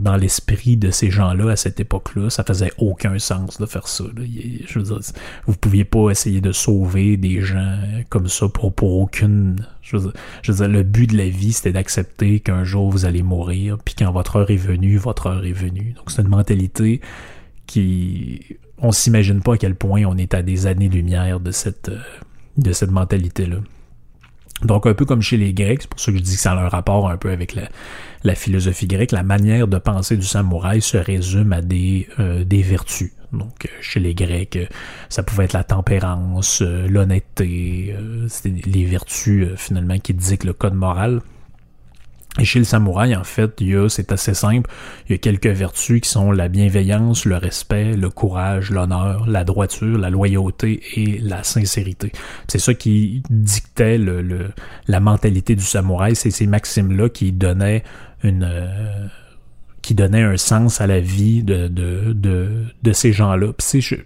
[0.00, 4.04] dans l'esprit de ces gens-là à cette époque-là, ça faisait aucun sens de faire ça.
[4.16, 5.00] Je veux dire,
[5.46, 9.56] vous pouviez pas essayer de sauver des gens comme ça pour, pour aucune.
[9.82, 13.22] Je veux, dire, je le but de la vie, c'était d'accepter qu'un jour vous allez
[13.22, 15.94] mourir, puis quand votre heure est venue, votre heure est venue.
[15.96, 17.00] Donc c'est une mentalité
[17.66, 18.58] qui.
[18.78, 21.90] On s'imagine pas à quel point on est à des années-lumière de cette,
[22.58, 23.58] de cette mentalité-là.
[24.64, 26.52] Donc, un peu comme chez les Grecs, c'est pour ça que je dis que ça
[26.52, 30.80] a un rapport un peu avec la, philosophie grecque, la manière de penser du samouraï
[30.80, 33.12] se résume à des, euh, des vertus.
[33.32, 34.58] Donc, euh, chez les Grecs,
[35.10, 37.94] ça pouvait être la tempérance, euh, l'honnêteté,
[38.28, 41.20] c'était les vertus finalement qui dictent le code moral.
[42.40, 44.68] Et chez le samouraï, en fait, il y a, c'est assez simple,
[45.08, 49.44] il y a quelques vertus qui sont la bienveillance, le respect, le courage, l'honneur, la
[49.44, 52.10] droiture, la loyauté et la sincérité.
[52.48, 54.50] C'est ça qui dictait le,
[54.88, 57.84] la mentalité du samouraï, c'est ces maximes-là qui donnaient
[58.24, 58.42] une...
[58.42, 59.06] Euh,
[59.84, 63.48] qui donnait un sens à la vie de, de, de, de ces gens-là.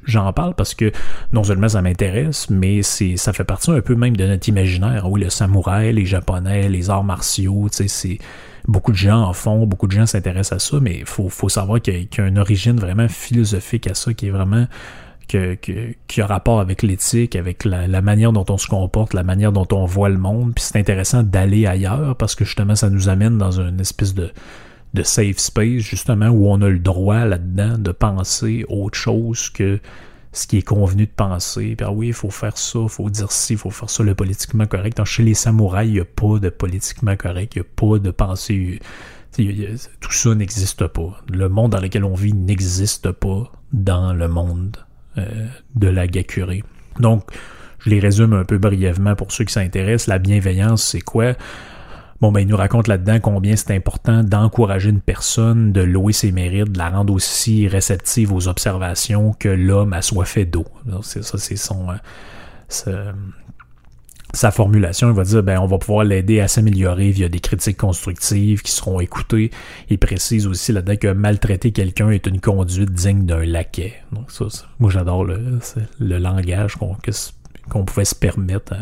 [0.05, 0.91] J'en parle parce que
[1.33, 5.09] non seulement ça m'intéresse, mais ça fait partie un peu même de notre imaginaire.
[5.09, 8.19] Oui, le samouraï, les japonais, les arts martiaux, c'est
[8.67, 11.81] beaucoup de gens en font, beaucoup de gens s'intéressent à ça, mais faut, faut savoir
[11.81, 14.67] qu'il y, a une origine vraiment philosophique à ça, qui est vraiment
[15.29, 19.15] que, que, qui a rapport avec l'éthique, avec la, la, manière dont on se comporte,
[19.15, 20.55] la manière dont on voit le monde.
[20.57, 24.33] Puis c'est intéressant d'aller ailleurs parce que justement ça nous amène dans une espèce de
[24.95, 29.81] de safe space, justement, où on a le droit là-dedans de penser autre chose que
[30.33, 31.75] ce qui est convenu de penser.
[31.77, 34.03] Puis ah oui, il faut faire ça, il faut dire ci, il faut faire ça,
[34.03, 35.03] le politiquement correct.
[35.05, 38.11] Chez les samouraïs, il n'y a pas de politiquement correct, il n'y a pas de
[38.11, 38.81] pensée.
[39.35, 41.21] tout ça n'existe pas.
[41.33, 44.77] Le monde dans lequel on vit n'existe pas dans le monde
[45.19, 46.53] euh, de la Gakure.
[47.01, 47.25] Donc,
[47.81, 50.09] je les résume un peu brièvement pour ceux qui s'intéressent.
[50.09, 51.35] La bienveillance, c'est quoi?
[52.21, 56.33] Bon, ben, il nous raconte là-dedans combien c'est important d'encourager une personne, de louer ses
[56.33, 60.65] mérites, de la rendre aussi réceptive aux observations que l'homme a fait d'eau.
[61.03, 61.87] C'est ça, c'est son,
[62.89, 63.13] euh,
[64.35, 65.11] sa formulation.
[65.11, 68.73] Il va dire, ben, on va pouvoir l'aider à s'améliorer via des critiques constructives qui
[68.73, 69.53] seront écoutées.
[69.89, 73.95] Il précise aussi là-dedans que maltraiter quelqu'un est une conduite digne d'un laquais.
[74.11, 74.47] Donc, ça,
[74.81, 75.61] moi, j'adore le,
[76.01, 78.75] le langage qu'on, pouvait se permettre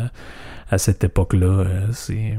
[0.71, 1.45] à cette époque-là.
[1.45, 2.35] Euh, c'est,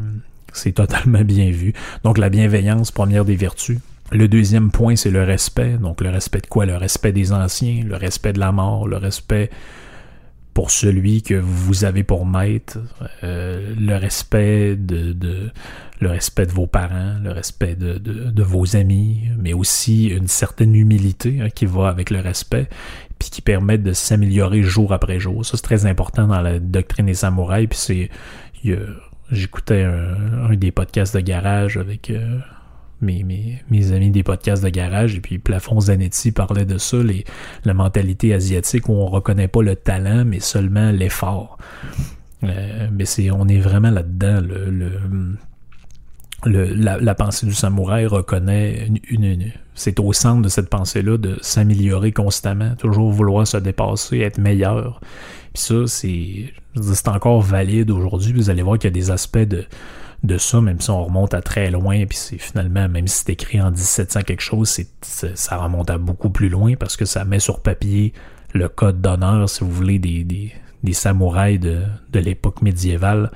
[0.53, 1.73] c'est totalement bien vu.
[2.05, 3.79] Donc la bienveillance, première des vertus.
[4.11, 5.77] Le deuxième point, c'est le respect.
[5.79, 6.65] Donc le respect de quoi?
[6.65, 9.51] Le respect des anciens, le respect de la mort, le respect
[10.59, 12.79] pour celui que vous avez pour maître,
[13.23, 15.15] euh, le respect de,
[16.01, 20.75] le respect de vos parents, le respect de, de, vos amis, mais aussi une certaine
[20.75, 22.69] humilité hein, qui va avec le respect,
[23.21, 25.47] puis qui permet de s'améliorer jour après jour.
[25.47, 28.11] Ça c'est très important dans la doctrine des samouraïs, puis c'est
[29.31, 32.39] j'écoutais un, des podcasts de garage avec euh,
[33.01, 36.99] mes, amis des podcasts de garage, et puis Plafond Zanetti parlait de ça,
[37.65, 41.59] la mentalité asiatique où on reconnaît pas le talent, mais seulement l'effort.
[42.45, 44.41] Euh, mais c'est on est vraiment là-dedans.
[44.41, 44.93] Le,
[46.45, 52.13] la, pensée du samouraï reconnaît une, une, c'est au centre de cette pensée-là de s'améliorer
[52.13, 55.01] constamment, toujours vouloir se dépasser, être meilleur.
[55.59, 58.33] Ça, c'est encore valide aujourd'hui.
[58.33, 59.65] Vous allez voir qu'il y a des aspects de,
[60.25, 63.33] de ça, même si on remonte à très loin, puis c'est finalement, même si c'est
[63.33, 67.41] écrit en 1700 quelque chose, ça remonte à beaucoup plus loin parce que ça met
[67.41, 68.13] sur papier
[68.53, 73.31] le code d'honneur, si vous voulez, des, des, des samouraïs de, de l'époque médiévale.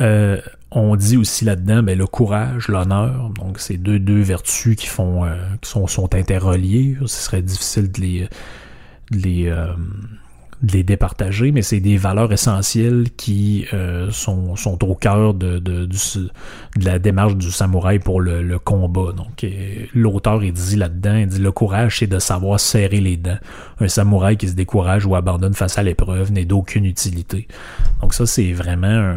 [0.00, 4.86] Euh, on dit aussi là-dedans ben, le courage, l'honneur, donc c'est deux, deux vertus qui
[4.86, 6.96] font euh, qui sont, sont interreliées.
[7.02, 8.28] Ce serait difficile de les,
[9.10, 9.72] de les euh,
[10.62, 15.58] de les départager, mais c'est des valeurs essentielles qui euh, sont, sont au cœur de,
[15.58, 16.30] de, de,
[16.82, 19.12] la démarche du samouraï pour le, le combat.
[19.12, 19.46] Donc,
[19.94, 23.38] l'auteur, il dit là-dedans, il dit le courage, c'est de savoir serrer les dents.
[23.80, 27.46] Un samouraï qui se décourage ou abandonne face à l'épreuve n'est d'aucune utilité.
[28.00, 29.16] Donc ça, c'est vraiment un,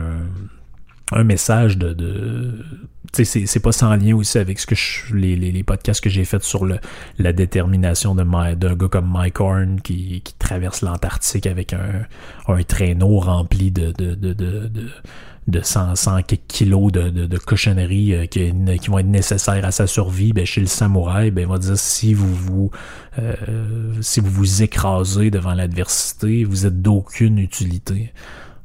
[1.12, 2.66] un message de, de
[3.14, 6.26] c'est pas sans lien aussi avec ce que je, les, les, les, podcasts que j'ai
[6.26, 6.66] fait sur
[7.18, 12.06] la détermination d'un gars comme Mike Horn qui, traverse l'Antarctique avec un,
[12.48, 14.70] un traîneau rempli de, de, de, de,
[15.50, 18.52] de 100, 100 kilos de, de, de cochonneries euh, qui,
[18.88, 22.14] vont être nécessaires à sa survie, ben, chez le samouraï, ben, il va dire si
[22.14, 22.72] vous vous
[23.18, 23.36] euh,
[24.02, 28.14] si vous vous écrasez devant l'adversité, vous êtes d'aucune utilité.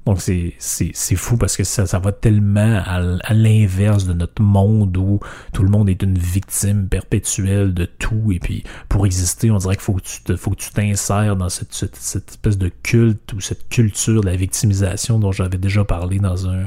[0.07, 4.43] Donc c'est, c'est, c'est fou parce que ça, ça va tellement à, l'inverse de notre
[4.43, 5.21] monde où
[5.53, 8.31] tout le monde est une victime perpétuelle de tout.
[8.33, 11.37] Et puis pour exister on dirait qu'il faut que tu te, faut que tu t'insères
[11.37, 15.85] dans cette, cette espèce de culte ou cette culture de la victimisation dont j'avais déjà
[15.85, 16.67] parlé dans un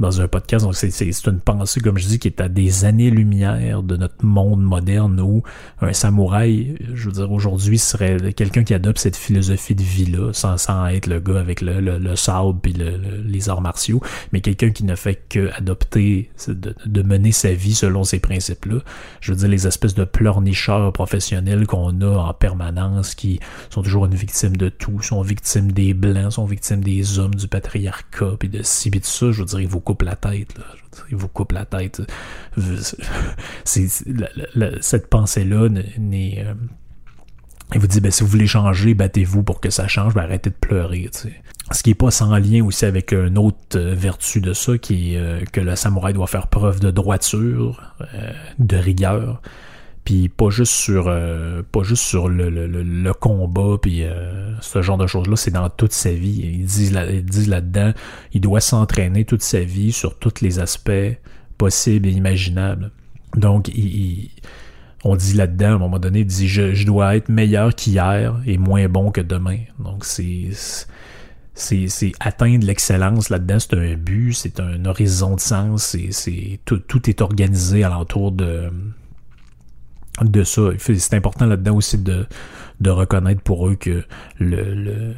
[0.00, 0.64] dans un podcast.
[0.64, 4.62] Donc, c'est une pensée, comme je dis, qui est à des années-lumière de notre monde
[4.62, 5.42] moderne où
[5.80, 10.56] un samouraï, je veux dire, aujourd'hui, serait quelqu'un qui adopte cette philosophie de vie-là, sans,
[10.56, 14.00] sans être le gars avec le, le, le sable puis le, les arts martiaux,
[14.32, 18.80] mais quelqu'un qui ne fait que adopter, de, de, mener sa vie selon ces principes-là.
[19.20, 24.06] Je veux dire, les espèces de pleurnicheurs professionnels qu'on a en permanence, qui sont toujours
[24.06, 28.48] une victime de tout, sont victimes des blancs, sont victimes des hommes, du patriarcat, puis
[28.48, 29.30] de ci, puis de ça.
[29.30, 30.54] Je veux dire, ils vous coupe la tête.
[31.52, 32.02] La tête.
[33.64, 35.68] Cette pensée-là
[35.98, 36.44] n'est.
[36.44, 36.54] Euh,
[37.74, 40.50] il vous dit, ben, si vous voulez changer, battez-vous pour que ça change, ben, arrêtez
[40.50, 41.10] de pleurer.
[41.72, 45.14] Ce qui est pas sans lien aussi avec une autre euh, vertu de ça, qui
[45.14, 47.94] est euh, que le samouraï doit faire preuve de droiture,
[48.58, 49.40] de rigueur
[50.06, 54.80] puis pas juste sur euh, pas juste sur le, le, le combat puis euh, ce
[54.80, 56.42] genre de choses là c'est dans toute sa vie.
[56.44, 57.92] Ils disent là, ils disent là-dedans
[58.32, 61.18] il doit s'entraîner toute sa vie sur tous les aspects
[61.58, 62.92] possibles et imaginables.
[63.34, 64.30] Donc il,
[65.02, 68.40] on dit là-dedans à un moment donné il dit je, je dois être meilleur qu'hier
[68.46, 69.58] et moins bon que demain.
[69.80, 70.50] Donc c'est
[71.52, 77.08] c'est, atteindre l'excellence là-dedans, c'est un but, c'est un horizon de sens, c'est tout, tout
[77.08, 78.70] est organisé alentour de,
[80.22, 80.70] de ça.
[80.78, 82.26] C'est important là-dedans aussi de,
[82.80, 84.04] de reconnaître pour eux que
[84.38, 85.14] le, le,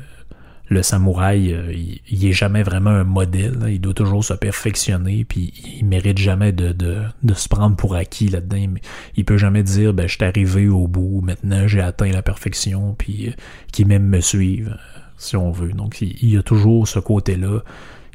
[0.68, 3.58] le samouraï, euh, il, est jamais vraiment un modèle.
[3.68, 7.94] Il doit toujours se perfectionner, puis il mérite jamais de, de, de se prendre pour
[7.94, 8.74] acquis là-dedans.
[9.16, 12.94] Il peut jamais dire, ben, je suis arrivé au bout, maintenant j'ai atteint la perfection,
[12.98, 13.32] puis euh,
[13.72, 14.76] qui me suivent,
[15.16, 15.72] si on veut.
[15.72, 17.60] Donc, il, il y a toujours ce côté-là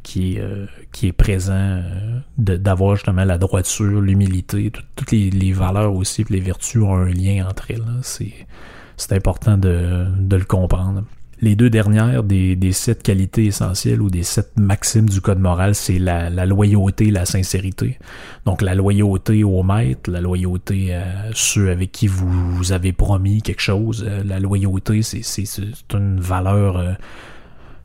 [0.03, 5.95] qui est, euh, qui est présent, euh, d'avoir justement la droiture, l'humilité, toutes les, valeurs
[5.95, 7.83] aussi, les vertus ont un lien entre elles.
[8.01, 11.03] C'est important de, de, le comprendre.
[11.41, 15.73] Les deux dernières des, des, sept qualités essentielles ou des sept maximes du code moral,
[15.73, 17.97] c'est la, la, loyauté, la sincérité.
[18.45, 23.41] Donc la loyauté au maître, la loyauté à ceux avec qui vous, vous avez promis
[23.41, 24.05] quelque chose.
[24.07, 26.97] Euh, la loyauté, c'est une valeur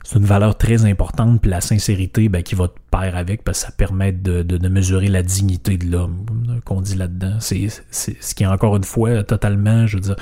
[0.03, 3.59] c'est une valeur très importante, puis la sincérité ben, qui va te pair avec, parce
[3.59, 6.25] que ça permet de, de, mesurer la dignité de l'homme,
[6.65, 7.37] qu'on dit là-dedans.
[7.39, 10.15] C'est, ce qui est encore une fois totalement, je veux dire,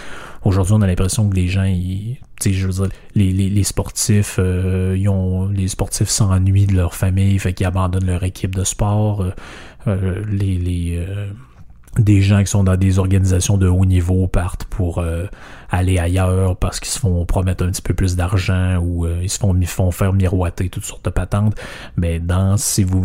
[0.43, 4.37] aujourd'hui on a l'impression que les gens, ils, je veux dire, les, les, les sportifs,
[4.39, 8.63] euh, ils ont, les sportifs s'ennuient de leur famille, fait qu'ils abandonnent leur équipe de
[8.63, 9.21] sport.
[9.21, 9.31] Euh,
[9.87, 11.07] euh, les, les
[11.97, 15.25] des gens qui sont dans des organisations de haut niveau partent pour euh,
[15.69, 19.29] aller ailleurs parce qu'ils se font promettre un petit peu plus d'argent ou euh, ils
[19.29, 21.55] se font, font faire miroiter toutes sortes de patentes.
[21.95, 23.03] Mais dans si vous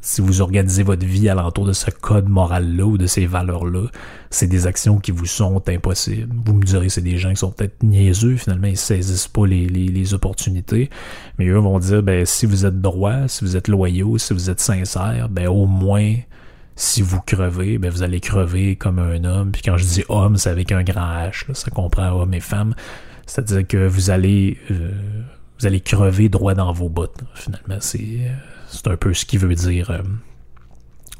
[0.00, 3.88] si vous organisez votre vie alentour de ce code moral-là ou de ces valeurs-là,
[4.30, 6.34] c'est des actions qui vous sont impossibles.
[6.46, 9.66] Vous me direz, c'est des gens qui sont peut-être niaiseux, finalement, ils saisissent pas les,
[9.66, 10.88] les, les, opportunités,
[11.38, 14.48] mais eux vont dire, ben, si vous êtes droit, si vous êtes loyaux, si vous
[14.48, 16.14] êtes sincère, ben, au moins,
[16.78, 19.50] si vous crevez, ben vous allez crever comme un homme.
[19.50, 21.52] Puis quand je dis homme, c'est avec un grand H.
[21.52, 22.76] Ça comprend homme et femme.
[23.26, 24.92] C'est-à-dire que vous allez euh,
[25.58, 27.18] vous allez crever droit dans vos bottes.
[27.34, 28.30] Finalement, c'est
[28.68, 30.02] c'est un peu ce qui veut dire euh,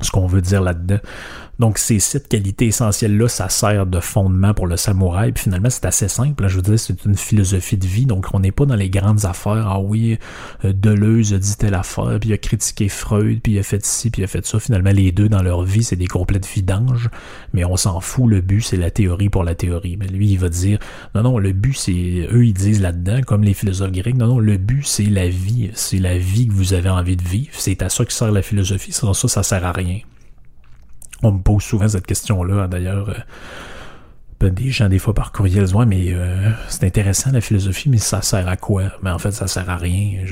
[0.01, 1.01] ce qu'on veut dire là-dedans.
[1.59, 5.33] Donc ces sept qualités essentielles-là, ça sert de fondement pour le samouraï.
[5.33, 6.47] Puis finalement, c'est assez simple.
[6.47, 8.07] Je veux dire, c'est une philosophie de vie.
[8.07, 9.67] Donc on n'est pas dans les grandes affaires.
[9.69, 10.19] Ah oui,
[10.65, 13.85] euh, Deleuze a dit telle affaire, puis il a critiqué Freud, puis il a fait
[13.85, 14.61] ci, puis il a fait ça.
[14.61, 17.11] Finalement, les deux dans leur vie, c'est des complètes vidanges.
[17.53, 18.29] Mais on s'en fout.
[18.29, 19.97] Le but, c'est la théorie pour la théorie.
[19.97, 20.79] Mais lui, il va dire,
[21.15, 24.39] non, non, le but, c'est, eux, ils disent là-dedans, comme les philosophes grecs, non, non,
[24.39, 25.71] le but, c'est la vie.
[25.75, 27.51] C'est la vie que vous avez envie de vivre.
[27.53, 28.93] C'est à ça que sert la philosophie.
[28.93, 30.01] Sans ça, ça sert à rien.
[31.23, 33.09] On me pose souvent cette question-là, hein, d'ailleurs.
[33.11, 33.15] Euh,
[34.41, 38.23] ben, des gens, des fois, par courriel, mais euh, c'est intéressant la philosophie, mais ça
[38.23, 38.85] sert à quoi?
[39.03, 40.25] Mais en fait, ça sert à rien.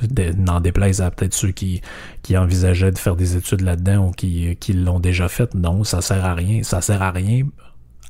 [0.38, 1.82] N'en déplaise à peut-être ceux qui,
[2.22, 5.54] qui envisageaient de faire des études là-dedans ou qui, qui l'ont déjà fait.
[5.54, 6.62] Non, ça sert à rien.
[6.62, 7.46] Ça sert à rien,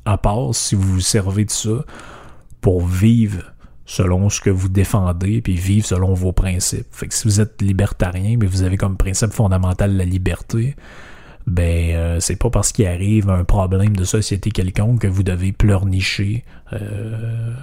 [0.05, 1.83] à part si vous vous servez de ça
[2.61, 3.53] pour vivre
[3.85, 6.87] selon ce que vous défendez, puis vivre selon vos principes.
[6.91, 10.77] Fait que si vous êtes libertarien, mais vous avez comme principe fondamental la liberté,
[11.47, 15.51] ben euh, c'est pas parce qu'il arrive un problème de société quelconque que vous devez
[15.51, 17.53] pleurnicher euh,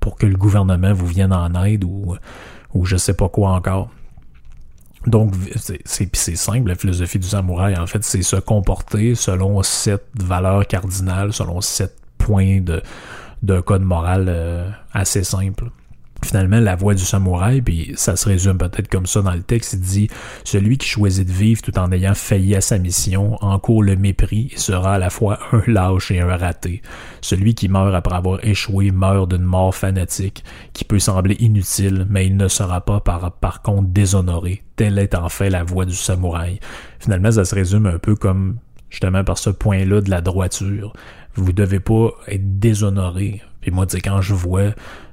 [0.00, 2.16] pour que le gouvernement vous vienne en aide ou,
[2.74, 3.90] ou je sais pas quoi encore.
[5.06, 10.66] Donc, c'est simple, la philosophie du samouraï, en fait, c'est se comporter selon sept valeurs
[10.66, 12.82] cardinales, selon sept points de
[13.42, 15.70] d'un code moral euh, assez simple.
[16.24, 19.74] Finalement la voix du samouraï, puis ça se résume peut-être comme ça dans le texte,
[19.74, 20.08] il dit
[20.44, 24.50] Celui qui choisit de vivre tout en ayant failli à sa mission encourt le mépris
[24.52, 26.82] et sera à la fois un lâche et un raté.
[27.20, 32.26] Celui qui meurt après avoir échoué meurt d'une mort fanatique, qui peut sembler inutile, mais
[32.26, 34.62] il ne sera pas par, contre déshonoré.
[34.76, 36.60] Telle est en fait la voix du samouraï.
[36.98, 38.56] Finalement, ça se résume un peu comme
[38.90, 40.92] justement par ce point-là de la droiture.
[41.34, 43.40] Vous devez pas être déshonoré.
[43.60, 44.72] Puis moi, tu quand je vois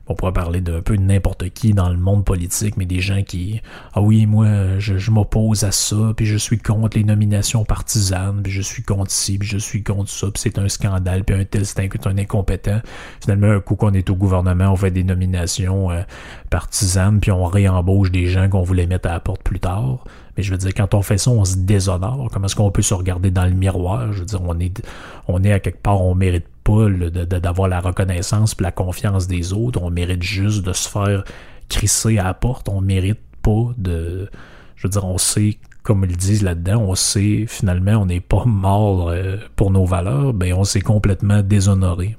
[0.10, 3.62] on pourrait parler d'un peu n'importe qui dans le monde politique, mais des gens qui
[3.94, 8.52] Ah oui, moi, je, m'oppose à ça, puis je suis contre les nominations partisanes, puis
[8.52, 11.46] je suis contre ci, puis je suis contre ça, puis c'est un scandale, puis un
[11.46, 12.82] tel c'est un, un incompétent.
[13.22, 16.02] Finalement, un coup qu'on est au gouvernement, on fait des nominations euh,
[16.50, 20.04] partisanes, puis on réembauche des gens qu'on voulait mettre à la porte plus tard.
[20.36, 22.30] Mais je veux dire, quand on fait ça, on se déshonore.
[22.32, 24.14] Comment est-ce qu'on peut se regarder dans le miroir?
[24.14, 24.82] Je veux dire, on est,
[25.28, 29.82] on est à quelque part, on mérite d'avoir la reconnaissance et la confiance des autres.
[29.82, 31.24] On mérite juste de se faire
[31.70, 32.70] crisser à la porte.
[32.70, 34.30] On mérite pas de.
[34.76, 38.46] Je veux dire, on sait, comme ils disent là-dedans, on sait finalement, on n'est pas
[38.46, 42.16] mort euh, pour nos valeurs, ben on s'est complètement déshonoré.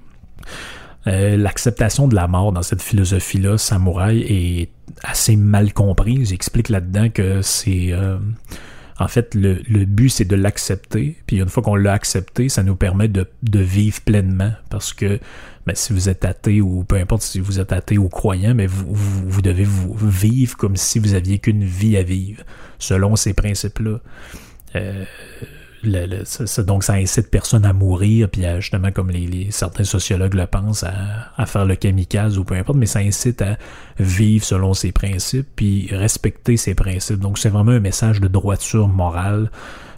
[1.06, 4.70] Euh, l'acceptation de la mort dans cette philosophie-là, samouraï, est
[5.02, 6.28] assez mal comprise.
[6.28, 8.18] J'explique là-dedans que c'est euh,
[9.00, 9.54] en fait, le,
[9.86, 11.16] but, c'est de l'accepter.
[11.26, 14.52] Puis une fois qu'on l'a accepté, ça nous permet de, vivre pleinement.
[14.68, 15.18] Parce que
[15.66, 18.66] ben, si vous êtes athée ou peu importe si vous êtes athée ou croyant, mais
[18.66, 22.42] vous, vous, devez vous vivre comme si vous aviez qu'une vie à vivre,
[22.78, 24.00] selon ces principes-là.
[24.76, 25.04] Euh,
[25.82, 31.46] donc ça incite personne à mourir, puis justement, comme les, certains sociologues le pensent, à,
[31.46, 33.56] faire le kamikaze ou peu importe, mais ça incite à
[33.98, 37.20] vivre selon ses principes, puis respecter ses principes.
[37.20, 39.50] Donc c'est vraiment un message de droiture morale.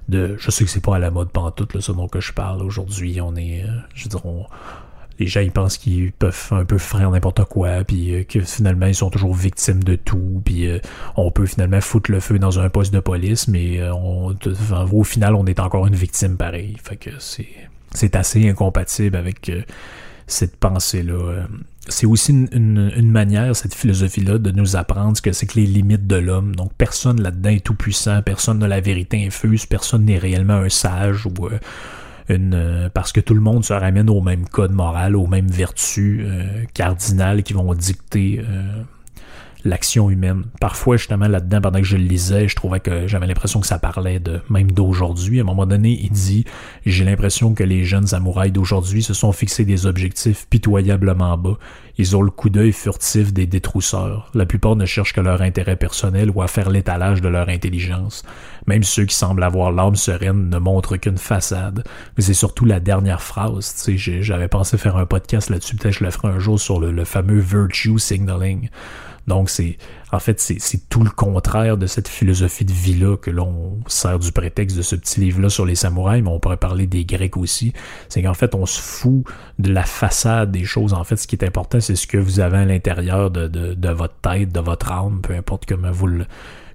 [0.09, 2.33] De, je sais que c'est pas à la mode pantoute, là, ce dont que je
[2.33, 3.21] parle aujourd'hui.
[3.21, 4.47] On est, euh, je dire, on,
[5.23, 8.87] les gens ils pensent qu'ils peuvent un peu faire n'importe quoi, puis euh, que finalement
[8.87, 10.79] ils sont toujours victimes de tout, puis euh,
[11.17, 15.35] on peut finalement foutre le feu dans un poste de police, mais euh, au final
[15.35, 16.77] on est encore une victime pareil.
[16.83, 17.49] Fait que c'est
[17.95, 19.53] c'est assez incompatible avec
[20.27, 21.47] cette pensée-là.
[21.89, 25.67] C'est aussi une, une, manière, cette philosophie-là, de nous apprendre ce que c'est que les
[25.67, 26.57] limites de l'homme.
[26.57, 30.71] Donc personne là-dedans est tout puissant, personne n'a la vérité infuse, personne n'est réellement un
[30.71, 31.51] sage ou
[32.31, 36.21] euh, parce que tout le monde se ramène au même code moral, aux mêmes vertus
[36.25, 38.83] euh, cardinales qui vont dicter euh,
[39.65, 40.45] l'action humaine.
[40.61, 43.79] Parfois, justement, là-dedans, pendant que je le lisais, je trouvais que j'avais l'impression que ça
[43.79, 45.39] parlait de même d'aujourd'hui.
[45.39, 46.45] À un moment donné, il dit
[46.87, 51.59] J'ai l'impression que les jeunes samouraïs d'aujourd'hui se sont fixés des objectifs pitoyablement bas.
[51.99, 54.31] Ils ont le coup d'œil furtif des détrousseurs.
[54.35, 58.23] La plupart ne cherchent que leur intérêt personnel ou à faire l'étalage de leur intelligence.
[58.67, 61.85] Même ceux qui semblent avoir l'âme sereine ne montrent qu'une façade.
[62.17, 63.75] Mais c'est surtout la dernière phrase.
[63.85, 66.81] Tu sais, j'avais pensé faire un podcast là-dessus, peut-être je le ferai un jour sur
[66.81, 68.69] le fameux virtue signaling.
[69.27, 69.77] Donc, c'est
[70.13, 74.31] en fait, c'est tout le contraire de cette philosophie de vie-là que l'on sert du
[74.31, 77.73] prétexte de ce petit livre-là sur les samouraïs, mais on pourrait parler des Grecs aussi.
[78.11, 79.25] C'est qu'en fait, on se fout
[79.59, 80.93] de la façade des choses.
[80.93, 83.73] En fait, ce qui est important, c'est ce que vous avez à l'intérieur de, de,
[83.73, 86.27] de votre tête, de votre âme, peu importe comment vous le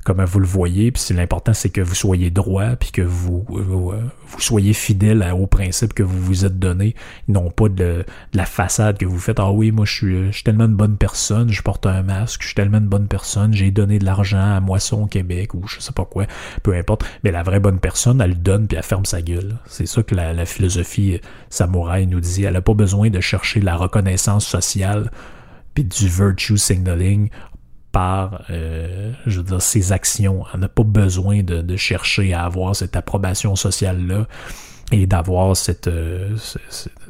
[0.08, 0.94] comme vous le voyez.
[0.94, 3.92] Puis l'important, c'est que vous soyez droit, puis que vous, vous,
[4.38, 6.96] soyez fidèle aux principes que vous vous êtes donné,
[7.28, 9.42] non pas de, la façade que vous faites.
[9.42, 12.42] Ah oui, moi je suis, je suis tellement une bonne personne, je porte un masque,
[12.44, 15.82] je suis tellement une bonne personne, j'ai donné de l'argent à Moisson Québec ou je
[15.82, 16.26] sais pas quoi,
[16.64, 17.04] peu importe.
[17.26, 19.58] Mais la vraie bonne personne, elle le donne puis elle ferme sa gueule.
[19.66, 22.46] C'est ça que la, la philosophie samouraï nous dit.
[22.46, 25.12] Elle a pas besoin de chercher la reconnaissance sociale
[25.78, 27.30] puis du virtue signaling
[27.98, 30.46] par euh, je veux dire, ses actions.
[30.54, 34.28] Elle n'a pas besoin de, chercher à avoir cette approbation sociale-là
[34.92, 36.36] et d'avoir cette, euh,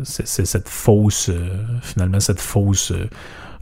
[0.03, 1.49] cette, fausse, euh,
[1.81, 2.93] finalement, cette fausse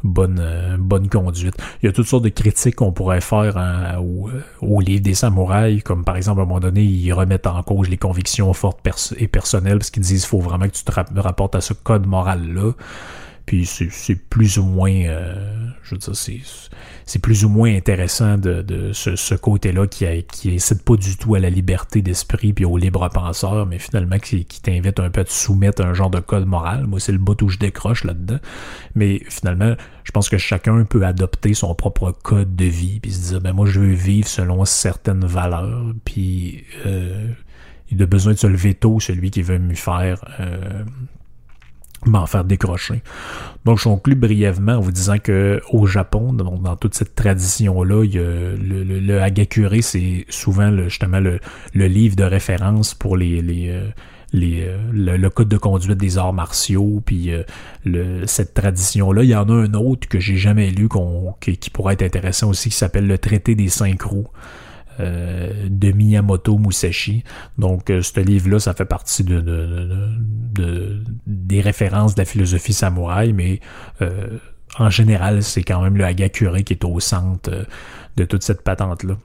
[0.03, 1.55] bonne, bonne conduite.
[1.81, 4.29] Il y a toutes sortes de critiques qu'on pourrait faire hein, au,
[4.61, 7.89] au, livre des samouraïs, comme par exemple, à un moment donné, ils remettent en cause
[7.89, 11.61] les convictions fortes et personnelles, parce qu'ils disent faut vraiment que tu te rapportes à
[11.61, 12.73] ce code moral-là.
[13.47, 14.91] Puis c'est plus ou moins,
[15.85, 16.13] je veux dire,
[17.05, 21.39] c'est plus ou moins intéressant de, ce, côté-là qui, qui incite pas du tout à
[21.39, 25.23] la liberté d'esprit puis au libre penseur, mais finalement qui, qui t'invite un peu à
[25.23, 26.87] te soumettre à un genre de code moral.
[26.87, 28.39] Moi, c'est le bout où je décroche là-dedans.
[28.95, 33.29] Mais finalement, je pense que chacun peut adopter son propre code de vie puis se
[33.29, 37.29] dire, ben moi, je veux vivre selon certaines valeurs, puis euh,
[37.89, 40.83] il a besoin de se lever tôt, celui qui veut me faire euh,
[42.05, 43.01] m'en faire décrocher.
[43.65, 48.13] Donc, je conclue brièvement en vous disant que au Japon, dans toute cette tradition-là, il
[48.13, 51.39] y a le, le, Hagakure, c'est souvent le, justement le,
[51.73, 53.89] le, livre de référence pour les, les, euh,
[54.33, 57.31] les, le, code de conduite des arts martiaux, puis
[57.85, 59.23] le, cette tradition-là.
[59.23, 60.87] Il y en a un autre que j'ai jamais lu
[61.41, 64.27] qui, qui, pourrait être intéressant aussi, qui s'appelle le Traité des cinq roues.
[64.99, 67.23] De Miyamoto Musashi.
[67.57, 73.59] Donc, ce livre-là, ça fait partie de, de, des références de la philosophie samouraï, mais
[74.77, 77.63] en général, c'est quand même le Hagakure qui est au centre euh,
[78.17, 79.15] de toute cette patente-là.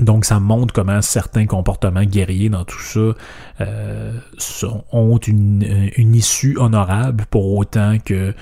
[0.00, 3.14] Donc, ça montre comment certains comportements guerriers dans tout ça
[3.60, 4.12] euh,
[4.92, 8.32] ont une, une, issue honorable pour autant que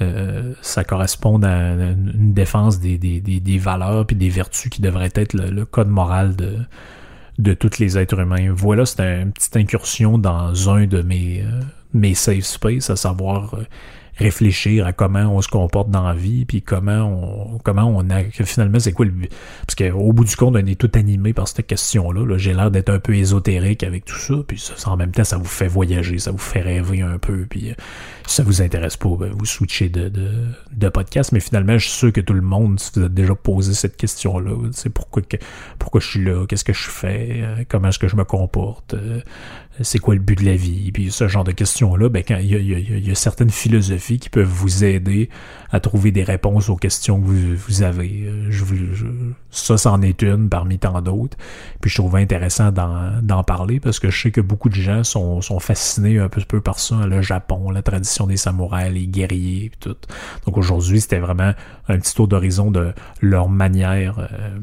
[0.00, 5.12] euh, ça corresponde à une défense des, des, des, valeurs et des vertus qui devraient
[5.14, 6.58] être le, code moral de,
[7.38, 8.52] de tous les êtres humains.
[8.52, 11.44] Voilà, c'est une petite incursion dans un de mes,
[11.94, 13.54] mes safe space, à savoir
[14.16, 18.22] réfléchir à comment on se comporte dans la vie, puis comment on, comment on a,
[18.44, 19.12] finalement, c'est quoi le.
[19.66, 22.22] Parce qu'au bout du compte, on est tout animé par cette question-là.
[22.22, 25.24] -là, J'ai l'air d'être un peu ésotérique avec tout ça, puis ça, en même temps,
[25.24, 27.74] ça vous fait voyager, ça vous fait rêver un peu, puis euh,
[28.26, 30.30] si ça vous intéresse pas, ben, vous switchez de, de,
[30.72, 33.74] de, podcast, mais finalement, je suis sûr que tout le monde vous a déjà posé
[33.74, 34.52] cette question-là.
[34.72, 35.22] C'est pourquoi,
[35.78, 38.94] pourquoi je suis là, qu'est-ce que je fais, euh, comment est-ce que je me comporte,
[38.94, 39.20] euh,
[39.80, 43.10] c'est quoi le but de la vie, puis ce genre de questions-là, ben il y
[43.10, 45.28] a, certaines philosophies qui peuvent vous aider
[45.70, 48.24] à trouver des réponses aux questions que vous, avez.
[48.26, 48.64] Euh, je,
[49.50, 51.36] ça, c'en est une parmi tant d'autres.
[51.80, 55.40] Puis je trouve intéressant d'en parler parce que je sais que beaucoup de gens sont,
[55.40, 59.70] sont fascinés un peu, peu par ça, le Japon, la tradition des samouraïs, les guerriers,
[59.70, 59.96] puis tout.
[60.46, 61.52] Donc aujourd'hui, c'était vraiment
[61.88, 64.18] un petit tour d'horizon de leur manière.
[64.18, 64.58] Euh,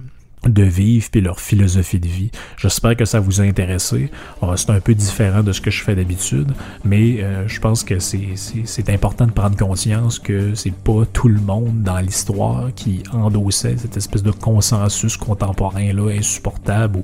[0.49, 2.31] de vivre puis leur philosophie de vie.
[2.57, 4.09] J'espère que ça vous a intéressé.
[4.55, 6.51] C'est un peu différent de ce que je fais d'habitude,
[6.83, 11.39] mais euh, je pense que c'est important de prendre conscience que c'est pas tout le
[11.39, 17.03] monde dans l'histoire qui endossait cette espèce de consensus contemporain là insupportable où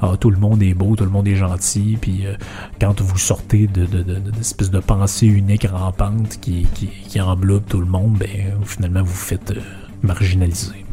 [0.00, 2.34] ah, tout le monde est beau, tout le monde est gentil, puis euh,
[2.80, 7.66] quand vous sortez de, de, de, de, de pensée unique rampante qui, qui, qui enveloppe
[7.68, 9.60] tout le monde, ben finalement vous faites euh,
[10.02, 10.85] marginaliser.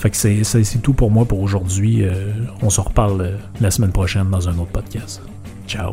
[0.00, 2.04] Fait que c'est tout pour moi pour aujourd'hui.
[2.04, 2.32] Euh,
[2.62, 5.20] on se reparle euh, la semaine prochaine dans un autre podcast.
[5.68, 5.92] Ciao.